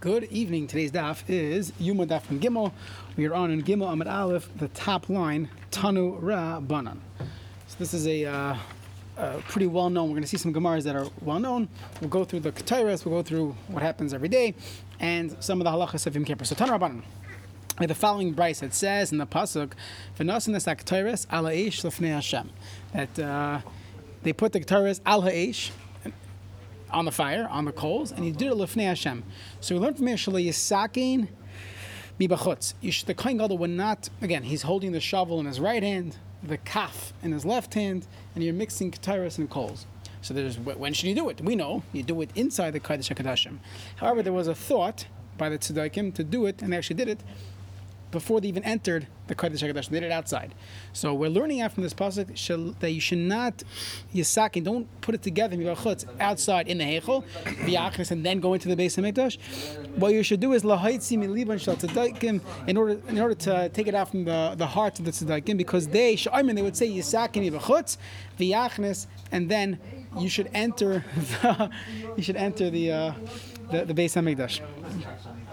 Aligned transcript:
Good 0.00 0.24
evening. 0.30 0.68
Today's 0.68 0.92
daf 0.92 1.24
is 1.26 1.72
Yuma 1.80 2.06
Daf 2.06 2.30
and 2.30 2.40
Gimel. 2.40 2.70
We 3.16 3.26
are 3.26 3.34
on 3.34 3.50
in 3.50 3.64
Gimel 3.64 3.92
Amid 3.92 4.06
Aleph, 4.06 4.48
the 4.56 4.68
top 4.68 5.08
line, 5.08 5.48
Tanu 5.72 6.16
Ra 6.20 6.60
Banan. 6.60 7.00
So 7.66 7.74
this 7.80 7.92
is 7.92 8.06
a, 8.06 8.26
uh, 8.26 8.56
uh, 9.16 9.40
pretty 9.48 9.66
well 9.66 9.90
known. 9.90 10.10
We're 10.10 10.12
going 10.14 10.22
to 10.22 10.28
see 10.28 10.36
some 10.36 10.54
Gemaras 10.54 10.84
that 10.84 10.94
are 10.94 11.08
well 11.20 11.40
known. 11.40 11.68
We'll 12.00 12.10
go 12.10 12.24
through 12.24 12.40
the 12.40 12.52
Ketairas, 12.52 13.04
we'll 13.04 13.16
go 13.16 13.24
through 13.24 13.56
what 13.66 13.82
happens 13.82 14.14
every 14.14 14.28
day, 14.28 14.54
and 15.00 15.36
some 15.40 15.60
of 15.60 15.64
the 15.64 15.72
halachas 15.72 16.06
of 16.06 16.14
Yom 16.14 16.24
Kippur. 16.24 16.44
So 16.44 16.54
Tanu 16.54 16.70
Ra 16.70 16.78
Banan. 16.78 17.02
The 17.80 17.92
following 17.92 18.34
bryce 18.34 18.62
it 18.62 18.74
says 18.74 19.10
in 19.10 19.18
the 19.18 19.26
pasuk, 19.26 19.72
"V'nasin 20.16 20.54
es 20.54 20.66
Ketairas 20.66 21.26
ala 21.32 21.50
eish 21.50 21.82
lefnei 21.82 22.12
Hashem," 22.12 22.50
that 22.92 23.18
uh, 23.18 23.62
they 24.22 24.32
put 24.32 24.52
the 24.52 24.60
Ketairas 24.60 25.00
al 25.04 25.22
ha'esh 25.22 25.72
on 26.90 27.04
the 27.04 27.12
fire, 27.12 27.46
on 27.50 27.64
the 27.64 27.72
coals, 27.72 28.12
and 28.12 28.24
he 28.24 28.30
did 28.30 28.48
it 28.48 28.54
lefnei 28.54 28.84
Hashem. 28.84 29.24
So 29.60 29.74
we 29.74 29.80
learned 29.80 29.96
from 29.96 30.06
here, 30.06 30.16
Yisakin 30.16 31.28
mibachutz. 32.18 33.04
The 33.04 33.14
kohen 33.14 33.38
gadol 33.38 33.58
would 33.58 33.70
not. 33.70 34.08
Again, 34.20 34.42
he's 34.44 34.62
holding 34.62 34.92
the 34.92 35.00
shovel 35.00 35.40
in 35.40 35.46
his 35.46 35.60
right 35.60 35.82
hand, 35.82 36.16
the 36.42 36.58
kaf 36.58 37.12
in 37.22 37.32
his 37.32 37.44
left 37.44 37.74
hand, 37.74 38.06
and 38.34 38.44
you're 38.44 38.54
mixing 38.54 38.90
kataris 38.90 39.38
and 39.38 39.48
coals. 39.48 39.86
So 40.20 40.34
there's 40.34 40.58
when 40.58 40.92
should 40.94 41.08
you 41.08 41.14
do 41.14 41.28
it? 41.28 41.40
We 41.40 41.56
know 41.56 41.82
you 41.92 42.02
do 42.02 42.20
it 42.22 42.30
inside 42.34 42.72
the 42.72 42.80
kodesh 42.80 43.14
Hakadoshim. 43.14 43.58
However, 43.96 44.22
there 44.22 44.32
was 44.32 44.48
a 44.48 44.54
thought 44.54 45.06
by 45.36 45.48
the 45.48 45.58
tzedakim 45.58 46.14
to 46.14 46.24
do 46.24 46.46
it, 46.46 46.62
and 46.62 46.72
they 46.72 46.76
actually 46.76 46.96
did 46.96 47.08
it 47.08 47.20
before 48.10 48.40
they 48.40 48.48
even 48.48 48.64
entered 48.64 49.06
the 49.26 49.34
Kodesh 49.34 49.62
HaKadosh. 49.62 49.88
They 49.88 50.00
did 50.00 50.06
it 50.06 50.12
outside. 50.12 50.54
So 50.92 51.14
we're 51.14 51.30
learning 51.30 51.60
out 51.60 51.72
from 51.72 51.82
this 51.82 51.94
pasuk 51.94 52.78
that 52.80 52.90
you 52.90 53.00
should 53.00 53.18
not 53.18 53.62
yisakin, 54.14 54.64
don't 54.64 55.00
put 55.00 55.14
it 55.14 55.22
together 55.22 55.56
outside 56.18 56.68
in 56.68 56.78
the 56.78 56.84
heichel, 56.84 57.24
v'yachris, 57.44 58.10
and 58.10 58.24
then 58.24 58.40
go 58.40 58.54
into 58.54 58.74
the 58.74 58.76
Beis 58.76 58.96
HaMikdash. 58.96 59.38
What 59.96 60.12
you 60.12 60.22
should 60.22 60.40
do 60.40 60.52
is 60.52 60.62
lahaitzi 60.62 61.18
miliban 61.18 61.60
shal 61.60 61.76
tzedakim 61.76 62.40
in 62.66 62.76
order 62.76 63.00
in 63.08 63.18
order 63.18 63.34
to 63.34 63.68
take 63.70 63.86
it 63.86 63.94
out 63.94 64.10
from 64.10 64.24
the, 64.24 64.54
the 64.56 64.66
heart 64.66 64.98
of 64.98 65.04
the 65.04 65.10
tzedakim 65.10 65.58
because 65.58 65.88
they 65.88 66.16
shaimin 66.16 66.54
they 66.54 66.62
would 66.62 66.76
say 66.76 66.88
yisakin 66.88 67.50
mibachutz 67.50 67.98
v'yachris, 68.38 69.06
and 69.30 69.50
then 69.50 69.78
you 70.18 70.28
should 70.28 70.48
enter 70.54 71.04
the 71.42 71.70
you 72.16 72.22
should 72.22 72.36
enter 72.36 72.70
the 72.70 72.90
uh, 72.90 73.12
the, 73.70 73.84
the 73.84 73.94
Beis 73.94 74.14
HaMikdash. 74.16 74.60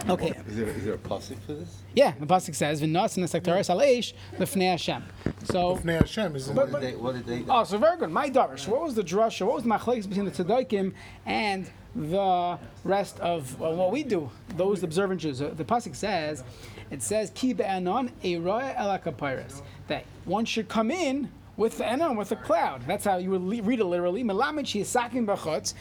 Okay. 0.07 0.33
Is 0.47 0.55
there, 0.57 0.67
is 0.67 0.85
there 0.85 0.93
a 0.93 0.97
pasuk 0.99 1.39
for 1.45 1.53
this? 1.53 1.81
Yeah, 1.95 2.13
the 2.19 2.27
pasuk 2.27 2.53
says 2.53 2.81
v'nas 2.81 3.17
in 3.17 3.23
the 3.23 3.27
sektaris 3.29 3.73
aleish 3.73 4.13
lefnei 4.37 4.71
Hashem. 4.71 5.03
So, 5.45 5.77
Bnei 5.77 5.99
Hashem 5.99 6.35
is 6.35 6.47
What 6.49 6.71
did 6.71 6.81
they, 6.81 6.95
what 6.95 7.13
did 7.15 7.25
they 7.25 7.39
do? 7.39 7.45
oh, 7.49 7.63
so 7.63 7.77
very 7.77 7.97
good. 7.97 8.11
My 8.11 8.29
darish. 8.29 8.67
What 8.67 8.81
was 8.81 8.93
the 8.95 9.03
drasha? 9.03 9.45
What 9.45 9.55
was 9.55 9.63
the 9.63 9.69
machlekes 9.69 10.07
between 10.07 10.25
the 10.25 10.31
tzaddikim 10.31 10.93
and 11.25 11.69
the 11.95 12.59
rest 12.83 13.19
of 13.19 13.59
well, 13.59 13.75
what 13.75 13.91
we 13.91 14.03
do? 14.03 14.29
Those 14.55 14.83
observant 14.83 15.21
Jews. 15.21 15.41
Uh, 15.41 15.49
The 15.55 15.65
pasuk 15.65 15.95
says, 15.95 16.43
it 16.91 17.01
says 17.01 17.31
ki 17.33 17.53
be'anon 17.53 18.11
eroya 18.23 18.75
elakapiris 18.75 19.61
that 19.87 20.05
one 20.25 20.45
should 20.45 20.67
come 20.69 20.91
in 20.91 21.31
with 21.57 21.77
the 21.79 21.85
anon 21.85 22.15
with 22.17 22.31
a 22.31 22.35
cloud. 22.35 22.83
That's 22.85 23.05
how 23.05 23.17
you 23.17 23.31
would 23.31 23.41
le- 23.41 23.63
read 23.63 23.79
it 23.79 23.85
literally. 23.85 24.23
Melamed 24.23 24.65
shiyasakin 24.65 25.25
b'chutz, 25.25 25.73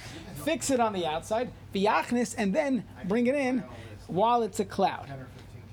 fix 0.44 0.70
it 0.70 0.80
on 0.80 0.92
the 0.94 1.04
outside, 1.04 1.50
v'yachnis, 1.74 2.34
and 2.38 2.54
then 2.54 2.84
bring 3.06 3.26
it 3.26 3.34
in 3.34 3.64
while 4.06 4.42
it's 4.42 4.60
a 4.60 4.64
cloud. 4.64 5.10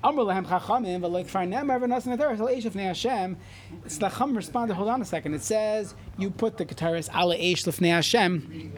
Amr 0.04 0.22
lahem 0.22 0.46
chachamim, 0.46 1.00
but 1.00 1.12
like 1.12 1.28
farnem 1.28 1.66
atar 1.66 2.36
shal 2.36 2.48
eish 2.48 2.64
lefnei 2.64 2.86
Hashem. 2.86 3.36
It's 3.84 4.00
responded. 4.00 4.74
Hold 4.74 4.88
on 4.88 5.00
a 5.00 5.04
second. 5.04 5.34
It 5.34 5.42
says 5.42 5.94
you 6.18 6.30
put 6.30 6.56
the 6.56 6.64
kataris 6.64 7.08
ala 7.14 7.36
eish 7.36 7.64
lefnei 7.64 7.90
Hashem 7.90 8.72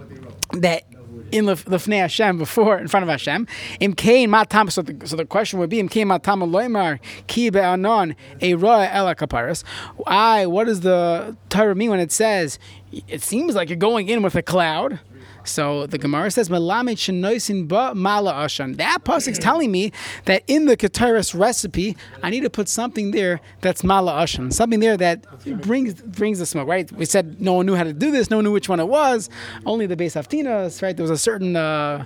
that 0.52 0.84
in 1.32 1.46
lef- 1.46 1.64
lefnei 1.64 2.00
Hashem 2.00 2.36
before 2.36 2.78
in 2.78 2.88
front 2.88 3.04
of 3.04 3.08
Hashem. 3.08 3.46
Im 3.80 3.94
kain 3.94 4.28
matam. 4.28 4.68
So 4.68 4.82
the 4.82 5.06
so 5.06 5.16
the 5.16 5.24
question 5.24 5.58
would 5.60 5.70
be 5.70 5.80
im 5.80 5.88
kain 5.88 6.08
matam 6.08 6.40
loymar 6.40 7.00
ki 7.26 7.48
be'anon 7.48 8.14
a 8.42 8.54
roa 8.54 8.86
ela 8.86 9.14
kaparis. 9.14 9.64
I 10.06 10.46
what 10.46 10.64
does 10.64 10.80
the 10.80 11.36
Torah 11.48 11.74
mean 11.74 11.88
when 11.88 12.00
it 12.00 12.12
says 12.12 12.58
it 13.08 13.22
seems 13.22 13.54
like 13.54 13.70
you're 13.70 13.76
going 13.76 14.10
in 14.10 14.22
with 14.22 14.34
a 14.34 14.42
cloud? 14.42 15.00
So 15.44 15.86
the 15.86 15.98
Gemara 15.98 16.30
says, 16.30 16.48
"Melamed 16.48 16.96
shenoisin 16.96 17.68
ba 17.68 17.94
mala 17.94 18.32
ashan." 18.32 18.76
That 18.78 19.04
pasuk's 19.04 19.38
telling 19.38 19.70
me 19.70 19.92
that 20.24 20.42
in 20.46 20.66
the 20.66 20.76
kataris 20.76 21.38
recipe, 21.38 21.96
I 22.22 22.30
need 22.30 22.40
to 22.40 22.50
put 22.50 22.68
something 22.68 23.10
there 23.10 23.40
that's 23.60 23.84
mala 23.84 24.12
ashan, 24.12 24.52
something 24.52 24.80
there 24.80 24.96
that 24.96 25.24
brings 25.62 25.94
brings 25.94 26.38
the 26.38 26.46
smoke. 26.46 26.68
Right? 26.68 26.90
We 26.92 27.04
said 27.04 27.40
no 27.40 27.52
one 27.54 27.66
knew 27.66 27.74
how 27.74 27.84
to 27.84 27.92
do 27.92 28.10
this, 28.10 28.30
no 28.30 28.38
one 28.38 28.44
knew 28.44 28.52
which 28.52 28.68
one 28.68 28.80
it 28.80 28.88
was. 28.88 29.28
Only 29.66 29.86
the 29.86 29.96
Beis 29.96 30.16
Avtinas, 30.16 30.82
right? 30.82 30.96
There 30.96 31.04
was 31.04 31.10
a 31.10 31.18
certain 31.18 31.56
uh, 31.56 32.04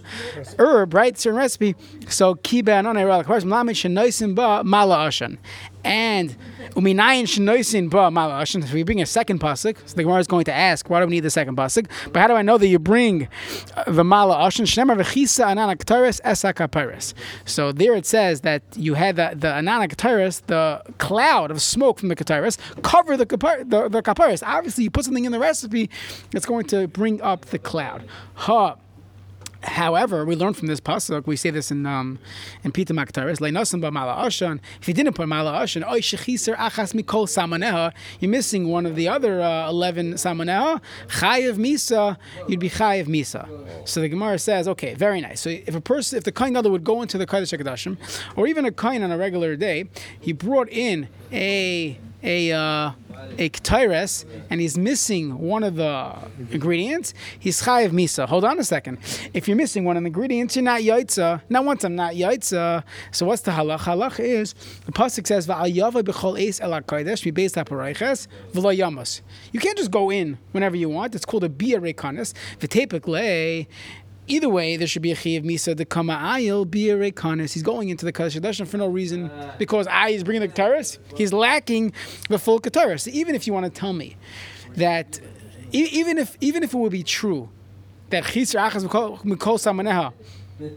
herb, 0.59 0.95
right? 0.95 1.17
Certain 1.17 1.39
recipe. 1.39 1.77
So 2.09 2.35
kiba 2.35 2.71
anon 2.71 2.97
melamed 2.97 3.25
shenoisin 3.25 4.35
ba 4.35 4.65
mala 4.65 5.09
ashan. 5.09 5.39
And 5.85 6.37
uminayin 6.71 7.25
shenoisin 7.25 7.89
ba 7.89 8.11
mala 8.11 8.43
ashan. 8.43 8.65
If 8.65 8.73
we 8.73 8.83
bring 8.83 9.01
a 9.01 9.07
second 9.07 9.41
pasuk, 9.41 9.77
so 9.87 9.95
the 9.95 10.03
Gemara 10.03 10.19
is 10.19 10.27
going 10.27 10.45
to 10.47 10.53
ask, 10.53 10.91
why 10.91 11.01
do 11.01 11.07
we 11.07 11.13
need 11.13 11.21
the 11.21 11.31
second 11.31 11.57
pasuk? 11.57 11.89
But 12.13 12.21
how 12.21 12.27
do 12.27 12.35
I 12.35 12.43
know 12.43 12.59
that 12.59 12.67
you 12.67 12.79
bring 12.79 13.28
uh, 13.77 13.91
the 13.91 14.05
mala 14.05 14.37
ashan? 14.37 14.67
Shnemar 14.67 14.97
v'chisa 14.97 15.47
anana 15.47 15.77
k'taris 15.77 16.21
esa. 16.25 17.15
So 17.45 17.73
there 17.73 17.95
it 17.95 18.07
says 18.07 18.43
that 18.43 18.63
you 18.77 18.95
had 18.95 19.17
the 19.17 19.33
the 19.35 19.49
anana 19.49 19.89
k'taris, 19.89 20.43
the 20.47 20.83
cloud 20.99 21.51
of 21.51 21.61
smoke 21.63 21.99
from 21.99 22.09
the 22.09 22.17
k'taris, 22.17 22.59
cover 22.83 23.17
the 23.17 23.27
kapar, 23.27 23.69
the, 23.69 23.89
the. 23.89 24.43
Obviously, 24.47 24.85
you 24.85 24.91
put 24.91 25.05
something 25.05 25.25
in 25.25 25.33
the 25.33 25.39
recipe 25.39 25.91
that's 26.33 26.47
going 26.47 26.67
to 26.67 26.89
bring 26.89 27.21
up 27.23 27.47
the 27.47 27.59
cloud. 27.59 28.05
Ha. 28.35 28.77
However, 29.63 30.25
we 30.25 30.37
learn 30.37 30.55
from 30.55 30.69
this 30.69 30.81
pasuk. 30.81 31.27
We 31.27 31.37
say 31.37 31.51
this 31.51 31.71
in 31.71 31.85
um, 31.85 32.19
in 32.63 32.71
Pita 32.73 32.95
Maktaris. 32.95 33.39
If 34.81 34.89
you 34.89 34.95
didn't 34.95 35.15
put 35.15 35.29
mala 35.29 35.53
ashan. 35.53 35.85
You're 38.21 38.31
missing 38.31 38.69
one 38.69 38.87
of 38.87 38.95
the 38.95 39.09
other 39.09 39.41
uh, 39.41 39.69
eleven 39.69 40.15
samaneha. 40.15 40.81
Chayev 41.09 41.57
misa. 41.57 42.17
You'd 42.47 42.61
be 42.61 42.71
chayev 42.71 43.07
misa. 43.07 43.49
So 43.89 44.01
the 44.01 44.09
Gemara 44.09 44.39
says, 44.39 44.69
okay, 44.69 44.95
very 44.95 45.21
nice. 45.21 45.41
So 45.41 45.51
if 45.51 45.75
a 45.75 45.81
person, 45.81 46.19
if 46.19 46.25
the 46.25 46.33
kohen 46.33 46.53
gadol 46.53 46.71
would 46.71 46.85
go 46.85 47.03
into 47.03 47.19
the 47.19 47.27
kodesh 47.27 47.97
or 48.37 48.47
even 48.47 48.65
a 48.65 48.71
kohen 48.71 49.03
on 49.03 49.11
a 49.11 49.19
regular 49.19 49.57
day, 49.57 49.89
he 50.21 50.33
brought 50.33 50.69
in 50.69 51.09
a 51.33 51.99
a 52.23 52.53
uh, 52.53 52.93
a 53.39 53.49
ketires 53.51 54.25
and 54.51 54.61
he's 54.61 54.79
missing 54.79 55.39
one 55.39 55.63
of 55.63 55.77
the 55.77 56.15
ingredients, 56.51 57.15
he's 57.39 57.63
chayiv 57.63 57.91
misa. 57.91 58.27
Hold 58.27 58.45
on 58.45 58.59
a 58.59 58.65
second. 58.65 58.99
If 59.35 59.49
you're 59.49 59.57
missing 59.57 59.85
one 59.85 59.97
of 59.97 60.03
the 60.03 60.09
ingredients, 60.09 60.57
you're 60.57 60.65
not 60.65 60.81
yaitza. 60.81 61.43
Now, 61.49 61.63
once 61.63 61.85
I'm 61.85 61.95
not 61.95 62.15
yaitza, 62.15 62.83
so 63.13 63.27
what's 63.27 63.43
the 63.43 63.53
halach? 63.53 63.81
Halach 63.81 64.21
is 64.21 64.55
the 64.87 64.93
pasuk 64.93 65.27
says 65.27 65.47
va'ayava 65.47 66.03
b'chol 66.03 66.41
eis 66.41 66.61
el 66.61 66.71
hakodesh 66.71 67.25
mi 67.25 67.33
beis 67.33 67.55
haparayches 67.55 68.27
v'lo 68.53 68.77
yamas. 68.77 69.21
You 69.53 69.61
can't 69.61 69.77
just 69.77 69.91
go 69.91 70.11
in 70.11 70.39
whenever 70.53 70.77
you 70.77 70.89
want. 70.89 71.15
It's 71.15 71.25
called 71.25 71.45
a 71.45 71.49
bia 71.49 71.81
rekanis 71.81 72.35
v'tepik 72.59 73.67
Either 74.29 74.49
way, 74.49 74.77
there 74.77 74.87
should 74.87 75.03
be 75.03 75.11
a 75.11 75.17
chiyav 75.17 75.43
misa 75.45 75.77
the 75.77 75.87
kama 75.87 76.15
ayil 76.15 76.71
be 76.71 76.91
a 76.91 76.97
rekanis. 76.97 77.55
He's 77.55 77.63
going 77.63 77.89
into 77.89 78.05
the 78.05 78.13
Hadash 78.13 78.67
for 78.67 78.77
no 78.77 78.87
reason 78.87 79.31
because 79.59 79.87
I 79.87 80.11
is 80.11 80.23
bringing 80.23 80.43
the 80.43 80.49
kataris. 80.49 80.99
He's 81.17 81.33
lacking 81.33 81.93
the 82.29 82.39
full 82.39 82.61
kataris. 82.61 83.09
Even 83.09 83.35
if 83.35 83.47
you 83.47 83.53
want 83.55 83.65
to 83.65 83.71
tell 83.71 83.95
me 83.95 84.17
that, 84.77 85.19
even 85.73 86.19
if 86.19 86.37
even 86.41 86.63
if 86.63 86.75
it 86.75 86.77
would 86.77 86.93
be 86.93 87.03
true 87.03 87.49
that 88.11 88.25
chisar 88.25 88.71
achas 88.71 88.87
mikol 88.87 89.59
samaneha 89.59 90.13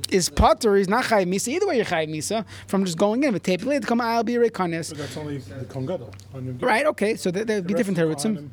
is 0.10 0.30
potter, 0.30 0.76
he's 0.78 0.88
not 0.88 1.04
chayiv 1.06 1.28
misa. 1.28 1.50
Either 1.50 1.68
way, 1.68 1.76
you're 1.76 1.86
chayiv 1.86 2.10
misa 2.10 2.46
from 2.68 2.86
just 2.86 2.98
going 2.98 3.24
in. 3.24 3.34
But 3.34 3.44
typically, 3.44 3.80
the 3.80 3.88
kama 3.88 4.04
ayil 4.04 4.26
be 4.26 4.36
a 4.36 4.50
rekanis. 4.50 4.96
That's 4.96 5.18
only 5.18 5.40
the 5.40 5.66
Kohen 5.66 5.86
Gadol. 5.86 6.14
On 6.34 6.46
Yom 6.46 6.56
Kippur. 6.56 6.66
Right? 6.66 6.86
Okay. 6.86 7.16
So 7.16 7.32
there 7.32 7.58
would 7.58 7.68
be 7.68 7.74
different 7.74 7.98
terutzim. 7.98 8.50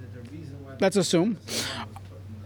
Let's 0.80 0.96
assume. 0.96 1.38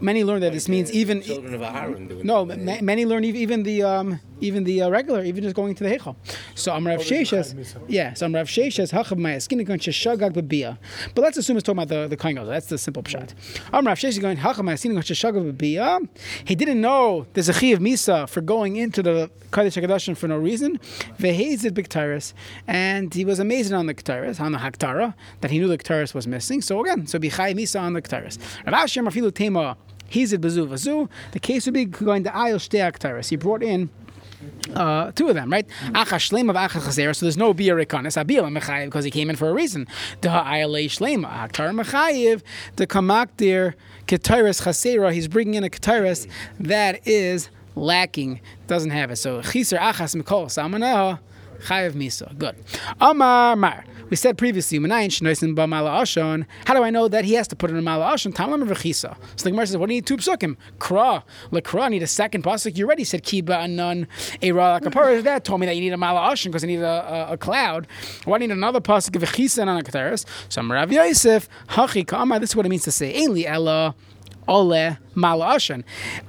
Many 0.03 0.25
learn 0.25 0.41
that 0.41 0.53
this 0.53 0.69
means 0.69 0.91
even 0.93 1.23
Children 1.23 1.55
of 1.55 1.63
Aaron 1.63 2.09
doing 2.09 2.27
no, 2.27 2.45
ma- 2.45 2.81
many 2.83 3.07
learn 3.07 3.25
ev- 3.25 3.37
even 3.37 3.63
the 3.63 3.85
um, 3.85 4.21
even 4.41 4.65
the 4.65 4.83
uh, 4.83 4.91
regular, 4.91 5.23
even 5.23 5.45
just 5.45 5.55
going 5.55 5.77
to 5.77 5.85
the 5.85 5.91
heichal. 5.91 6.17
So 6.57 6.73
I'm 6.73 6.85
Rav 6.85 6.99
Oh, 6.99 7.03
Sheshes. 7.03 7.77
Yeah, 7.87 8.13
so 8.15 8.27
I'm 8.27 8.35
Rav 8.35 8.49
Sheshes 8.49 8.91
hachav 8.93 9.17
ma'askin 9.17 9.65
going 9.65 9.79
sheshagag 9.79 10.33
b'bia. 10.33 10.79
But 11.15 11.23
let's 11.23 11.37
assume 11.39 11.57
it's 11.57 11.65
talking 11.65 11.81
about 11.81 11.89
the 11.89 12.09
the 12.09 12.17
kohen. 12.17 12.35
That's 12.35 12.67
the 12.67 12.79
simple 12.79 13.05
pshat. 13.05 13.31
I'm 13.73 13.87
Rav 13.87 13.97
Sheshes 13.97 14.21
going 14.21 14.39
hachav 14.39 14.57
ma'askin 14.57 14.91
going 14.91 15.03
sheshagag 15.03 15.53
b'bia. 15.53 16.09
He 16.45 16.57
didn't 16.57 16.81
know 16.81 17.27
there's 17.35 17.49
a 17.49 17.53
chi 17.53 17.67
of 17.67 17.79
misa 17.79 18.29
for 18.29 18.41
going 18.41 18.75
into 18.77 19.05
the 19.05 19.31
kodesh 19.53 19.81
hakadoshim 19.81 20.17
for 20.17 20.27
no 20.27 20.37
reason. 20.37 20.79
Vehezid 21.21 21.71
b'ktaris, 21.73 22.33
and 22.67 23.15
he 23.15 23.25
was 23.25 23.39
amazing 23.39 23.77
on 23.77 23.87
the 23.87 23.95
ktaris 23.95 24.41
on 24.41 24.51
the 24.51 24.59
haktara 24.59 25.15
that 25.43 25.53
he 25.53 25.61
knew 25.61 25.69
the 25.69 25.79
ktaris 25.79 26.13
was 26.13 26.27
missing. 26.27 26.61
So 26.61 26.81
again, 26.81 27.07
so 27.07 27.21
b'chay 27.21 27.55
misa 27.55 27.81
on 27.81 27.93
the 27.93 28.03
ktaris. 28.03 28.39
Rav 28.67 28.75
Asher 28.75 29.03
mafilu 29.05 29.33
tema. 29.33 29.77
He's 30.13 30.33
at 30.33 30.41
Bazu 30.41 30.67
Vazu. 30.67 31.09
The 31.33 31.39
case 31.39 31.65
would 31.67 31.75
be 31.75 31.87
going 31.87 32.25
to 32.25 32.31
Ayel 32.31 32.57
Shtei 32.57 32.81
Aktaris. 32.93 33.31
He 33.31 33.37
brought 33.37 33.63
in 33.63 33.89
uh, 34.75 35.11
two 35.13 35.29
of 35.29 35.35
them, 35.35 35.51
right? 35.51 35.67
Acha 35.87 36.19
Shlema 36.19 36.51
of 36.51 36.57
Acha 36.57 36.81
Chazer. 36.81 37.17
So 37.17 37.25
there's 37.25 37.39
no 37.39 37.55
Bia 37.55 37.75
Rekanis. 37.75 38.23
Abila 38.23 38.57
Mechayiv 38.57 38.87
because 38.87 39.05
he 39.05 39.11
came 39.11 39.31
in 39.31 39.37
for 39.37 39.49
a 39.49 39.55
reason. 39.55 39.89
Da 40.21 40.45
Ayel 40.45 40.85
Shlema. 40.87 41.49
Aktar 41.49 41.73
Mechayiv. 41.81 42.43
The 42.77 42.87
Kamakdir 42.87 43.75
Ketiris 44.07 44.63
Chasera. 44.63 45.13
He's 45.13 45.29
bringing 45.29 45.55
in 45.55 45.65
a 45.65 45.71
Ketiris 45.71 46.27
that 46.61 47.07
is 47.07 47.49
lacking, 47.75 48.41
doesn't 48.67 48.91
have 48.91 49.11
it. 49.11 49.17
So 49.17 49.41
chiser 49.41 49.79
achas 49.79 50.15
mikol 50.21 50.47
salmoneha 50.47 51.21
chayav 51.63 51.93
misa. 51.93 52.37
Good. 52.39 52.57
Amar 53.01 53.57
mar. 53.57 53.85
We 54.11 54.17
said 54.17 54.37
previously, 54.37 54.79
Menayin 54.79 55.09
shnoisin 55.09 55.55
ba 55.55 55.63
ashon. 55.63 56.45
How 56.67 56.75
do 56.75 56.83
I 56.83 56.91
know 56.91 57.09
that 57.09 57.25
he 57.25 57.33
has 57.33 57.49
to 57.49 57.57
put 57.57 57.71
it 57.71 57.77
in 57.77 57.83
mala 57.83 58.13
ashon? 58.13 58.35
Tamlam 58.35 58.69
v'chisa. 58.69 59.17
So 59.37 59.45
the 59.45 59.51
Gemara 59.51 59.67
says, 59.67 59.79
what 59.79 59.89
do 59.89 59.95
you 59.95 60.03
need 60.03 60.07
two 60.07 60.19
psukim? 60.19 60.59
Kra, 60.79 61.23
lekra. 61.51 61.85
I 61.85 61.89
need 61.89 62.03
a 62.03 62.07
second 62.07 62.45
pasuk. 62.45 62.77
You 62.77 62.85
already 62.85 63.05
said 63.05 63.23
kiba 63.23 63.57
anan 63.65 64.07
era 64.43 64.81
kapara. 64.83 65.23
That 65.23 65.45
told 65.45 65.61
me 65.61 65.67
that 65.67 65.77
you 65.77 65.81
need 65.81 65.95
a 65.95 65.97
mala 65.97 66.31
ashon 66.31 66.47
because 66.47 66.63
I 66.63 66.67
need 66.67 66.81
a, 66.81 67.31
a, 67.31 67.33
a 67.33 67.37
cloud. 67.39 67.87
Why 68.25 68.37
do 68.39 68.45
I 68.45 68.47
need 68.47 68.53
another 68.53 68.81
pasuk 68.81 69.17
of 69.17 69.23
v'chisa 69.23 69.67
and 69.67 69.71
anakateris? 69.71 70.27
So 70.51 70.63
Rav 70.63 70.93
Yosef 70.93 71.49
hachi 71.69 72.07
kama. 72.07 72.39
This 72.39 72.51
is 72.51 72.57
what 72.57 72.67
it 72.67 72.69
means 72.69 72.83
to 72.83 72.93
say. 72.93 73.15
Ainli 73.19 73.47
ella 73.47 73.95
ole 74.49 74.99
malashan. 75.15 75.85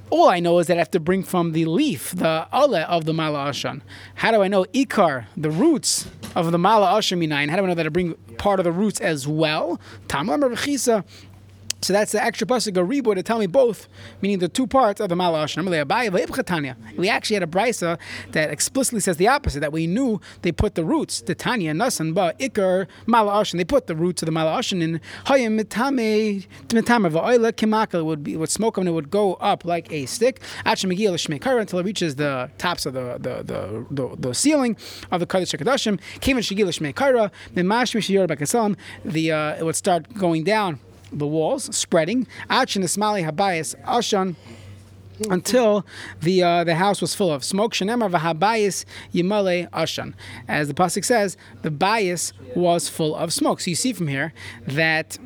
All 0.09 0.29
I 0.29 0.39
know 0.39 0.59
is 0.59 0.67
that 0.67 0.77
I 0.77 0.79
have 0.79 0.91
to 0.91 0.99
bring 0.99 1.23
from 1.23 1.51
the 1.51 1.65
leaf, 1.65 2.11
the 2.11 2.47
ole 2.53 2.75
of 2.75 3.05
the 3.05 3.13
malashan. 3.13 3.81
How 4.15 4.31
do 4.31 4.41
I 4.41 4.47
know 4.47 4.65
ikar, 4.65 5.25
the 5.35 5.51
roots 5.51 6.07
of 6.35 6.51
the 6.51 6.57
malashan 6.57 7.17
minayin? 7.19 7.49
How 7.49 7.57
do 7.57 7.63
I 7.63 7.67
know 7.67 7.75
that 7.75 7.85
I 7.85 7.89
bring 7.89 8.13
part 8.37 8.59
of 8.59 8.63
the 8.63 8.71
roots 8.71 8.99
as 8.99 9.27
well? 9.27 9.79
Rechisa. 10.07 11.03
So 11.83 11.91
that's 11.91 12.13
the 12.13 12.23
extra 12.23 12.47
pasuk 12.47 12.77
of 12.77 12.87
ribo 12.87 13.13
to 13.13 13.21
tell 13.21 13.39
me 13.39 13.47
both, 13.47 13.89
meaning 14.21 14.39
the 14.39 14.47
two 14.47 14.67
parts 14.67 15.01
of 15.01 15.09
the 15.09 15.15
malash. 15.15 15.53
We 16.97 17.09
actually 17.09 17.33
had 17.33 17.43
a 17.43 17.47
brisa 17.47 17.99
that 18.31 18.49
explicitly 18.49 19.01
says 19.01 19.17
the 19.17 19.27
opposite. 19.27 19.59
That 19.59 19.73
we 19.73 19.87
knew 19.87 20.21
they 20.43 20.51
put 20.51 20.75
the 20.75 20.85
roots, 20.85 21.21
the 21.21 21.35
tanya 21.35 21.73
nasan 21.73 22.13
ba 22.13 22.33
ikar 22.39 22.87
malash, 23.05 23.51
and 23.51 23.59
they 23.59 23.65
put 23.65 23.87
the 23.87 23.95
roots 23.95 24.21
of 24.21 24.27
the 24.27 24.31
malash 24.31 24.71
in 24.71 25.01
hayim 25.25 25.59
mitame 25.59 26.47
mitame 26.69 27.11
va'oila 27.11 27.51
kimakal 27.51 28.05
would 28.05 28.23
be 28.23 28.37
would 28.37 28.49
smoke 28.49 28.77
and 28.77 28.87
it 28.87 28.91
would 28.91 29.11
go 29.11 29.33
up 29.35 29.65
like 29.65 29.91
a 29.91 30.05
stick 30.05 30.41
until 30.65 31.79
it 31.79 31.85
reaches 31.85 32.15
the 32.15 32.49
tops 32.57 32.85
of 32.85 32.93
the 32.93 33.17
the 33.19 33.43
the, 33.43 33.85
the, 33.91 34.15
the 34.17 34.33
ceiling 34.33 34.77
of 35.11 35.19
the 35.19 35.27
kodesh 35.27 35.53
kadashim. 35.57 35.99
Kevin 36.21 36.41
shigil 36.41 36.67
shmeikara 36.67 37.31
the 39.05 39.31
uh, 39.31 39.55
it 39.55 39.63
would 39.63 39.75
start 39.75 40.13
going 40.13 40.43
down 40.43 40.79
the 41.13 41.27
walls, 41.27 41.75
spreading. 41.75 42.27
Achin 42.49 42.83
Ismali 42.83 43.29
Habayis 43.29 43.75
Ashan 43.85 44.35
until 45.29 45.85
the 46.21 46.43
uh, 46.43 46.63
the 46.63 46.75
house 46.75 47.01
was 47.01 47.15
full 47.15 47.31
of 47.31 47.43
smoke. 47.43 47.73
Shenemar 47.73 48.11
v'habayis 48.11 48.85
yimale 49.13 49.69
ashan. 49.71 50.13
As 50.47 50.67
the 50.67 50.73
pasuk 50.73 51.05
says, 51.05 51.37
the 51.61 51.71
bias 51.71 52.33
was 52.55 52.89
full 52.89 53.15
of 53.15 53.33
smoke. 53.33 53.61
So 53.61 53.69
you 53.69 53.75
see 53.75 53.93
from 53.93 54.07
here 54.07 54.33
that 54.67 55.17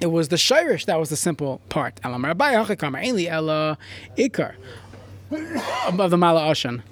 it 0.00 0.06
was 0.06 0.28
the 0.28 0.36
shirish 0.36 0.86
that 0.86 0.98
was 0.98 1.10
the 1.10 1.16
simple 1.16 1.60
part. 1.68 1.96
Elamar 2.02 3.04
Eli 3.04 3.24
ela 3.26 3.78
ikar 4.16 4.54
of 5.98 6.10
the 6.10 6.18
mala 6.18 6.42
ashan. 6.42 6.82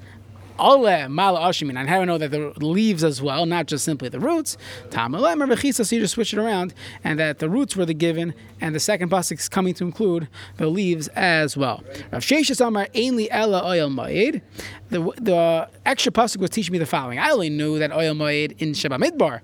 Ale 0.60 1.08
mala 1.08 1.40
ashimin. 1.40 1.78
And 1.78 1.88
how 1.88 1.96
do 1.96 2.02
I 2.02 2.04
know 2.04 2.18
that 2.18 2.30
the 2.30 2.52
leaves 2.64 3.02
as 3.02 3.22
well, 3.22 3.46
not 3.46 3.66
just 3.66 3.84
simply 3.84 4.08
the 4.08 4.20
roots? 4.20 4.56
Tamalem 4.90 5.40
or 5.42 5.72
So 5.72 5.96
you 5.96 6.02
just 6.02 6.14
switch 6.14 6.32
it 6.32 6.38
around, 6.38 6.74
and 7.02 7.18
that 7.18 7.38
the 7.38 7.48
roots 7.48 7.76
were 7.76 7.86
the 7.86 7.94
given, 7.94 8.34
and 8.60 8.74
the 8.74 8.80
second 8.80 9.10
pasuk 9.10 9.38
is 9.38 9.48
coming 9.48 9.74
to 9.74 9.84
include 9.84 10.28
the 10.56 10.66
leaves 10.66 11.08
as 11.08 11.56
well. 11.56 11.82
Rav 12.12 12.22
Sheshes 12.22 12.64
Amar 12.64 12.86
Ainli 12.94 13.28
Ella 13.30 13.62
Oil 13.64 13.88
Ma'id. 13.88 14.42
The 14.90 15.68
extra 15.86 16.12
pasuk 16.12 16.38
was 16.38 16.50
teaching 16.50 16.72
me 16.72 16.78
the 16.78 16.86
following. 16.86 17.18
I 17.18 17.30
only 17.30 17.50
knew 17.50 17.78
that 17.78 17.92
oil 17.92 18.14
ma'id 18.14 18.60
in 18.60 18.74
Sheba 18.74 18.96
Midbar. 18.96 19.40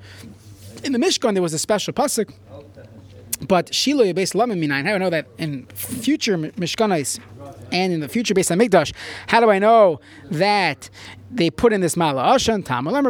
In 0.84 0.92
the 0.92 0.98
Mishkan, 0.98 1.34
there 1.34 1.42
was 1.42 1.54
a 1.54 1.58
special 1.58 1.92
pasuk. 1.92 2.32
But 3.46 3.74
Shiloh 3.74 4.04
Yabes 4.04 4.34
Lamin 4.34 4.60
Minayin, 4.60 4.84
how 4.84 4.90
do 4.90 4.94
I 4.94 4.98
know 4.98 5.10
that 5.10 5.26
in 5.36 5.66
future 5.66 6.38
Mishkanais 6.38 7.20
and 7.72 7.92
in 7.92 8.00
the 8.00 8.08
future 8.08 8.34
based 8.34 8.50
on 8.50 8.58
Mikdash, 8.58 8.92
how 9.28 9.40
do 9.40 9.50
I 9.50 9.58
know 9.58 10.00
that 10.30 10.90
they 11.30 11.50
put 11.50 11.72
in 11.72 11.80
this 11.80 11.96
Mala? 11.96 12.22
Ashan, 12.22 12.64
Tamalam 12.64 13.06